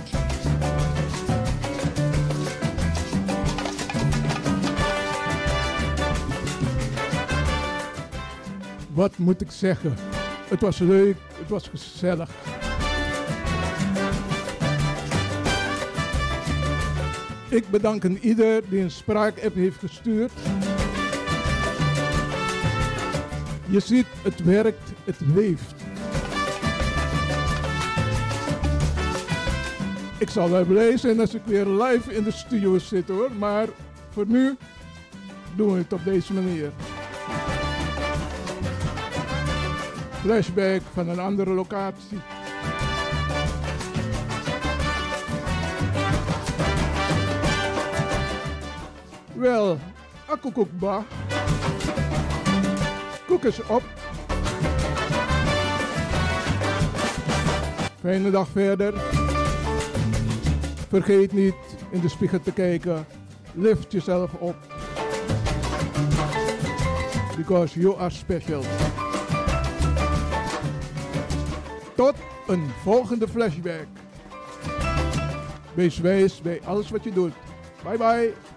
Wat 8.92 9.18
moet 9.18 9.40
ik 9.40 9.50
zeggen? 9.50 9.94
Het 10.48 10.60
was 10.60 10.78
leuk, 10.78 11.16
het 11.38 11.48
was 11.48 11.68
gezellig. 11.68 12.30
Ik 17.48 17.70
bedank 17.70 18.04
een 18.04 18.18
ieder 18.18 18.62
die 18.68 18.80
een 18.80 18.90
spraakapp 18.90 19.54
heeft 19.54 19.78
gestuurd. 19.78 20.32
Je 23.70 23.80
ziet, 23.80 24.06
het 24.22 24.44
werkt, 24.44 24.92
het 25.04 25.20
leeft. 25.34 25.74
Ik 30.18 30.30
zal 30.30 30.50
wel 30.50 30.64
blij 30.64 30.96
zijn 30.96 31.20
als 31.20 31.34
ik 31.34 31.42
weer 31.44 31.66
live 31.66 32.14
in 32.14 32.24
de 32.24 32.30
studio 32.30 32.78
zit 32.78 33.08
hoor, 33.08 33.30
maar 33.38 33.68
voor 34.10 34.26
nu 34.26 34.56
doen 35.56 35.72
we 35.72 35.78
het 35.78 35.92
op 35.92 36.04
deze 36.04 36.32
manier. 36.32 36.70
Flashback 40.20 40.80
van 40.92 41.08
een 41.08 41.18
andere 41.18 41.50
locatie. 41.50 42.18
Wel, 49.32 49.78
akkoekoekba. 50.26 51.04
Is 53.42 53.66
op. 53.66 53.82
Fijne 58.00 58.30
dag 58.30 58.48
verder. 58.48 58.94
Vergeet 60.88 61.32
niet 61.32 61.54
in 61.90 62.00
de 62.00 62.08
spiegel 62.08 62.40
te 62.40 62.52
kijken. 62.52 63.06
Lift 63.54 63.92
jezelf 63.92 64.32
op. 64.32 64.56
Because 67.36 67.80
you 67.80 67.98
are 67.98 68.10
special. 68.10 68.62
Tot 71.94 72.14
een 72.46 72.70
volgende 72.82 73.28
flashback. 73.28 73.86
Wees 75.74 75.98
wijs 75.98 76.40
bij 76.40 76.60
alles 76.64 76.90
wat 76.90 77.04
je 77.04 77.12
doet. 77.12 77.32
Bye 77.84 77.98
bye. 77.98 78.49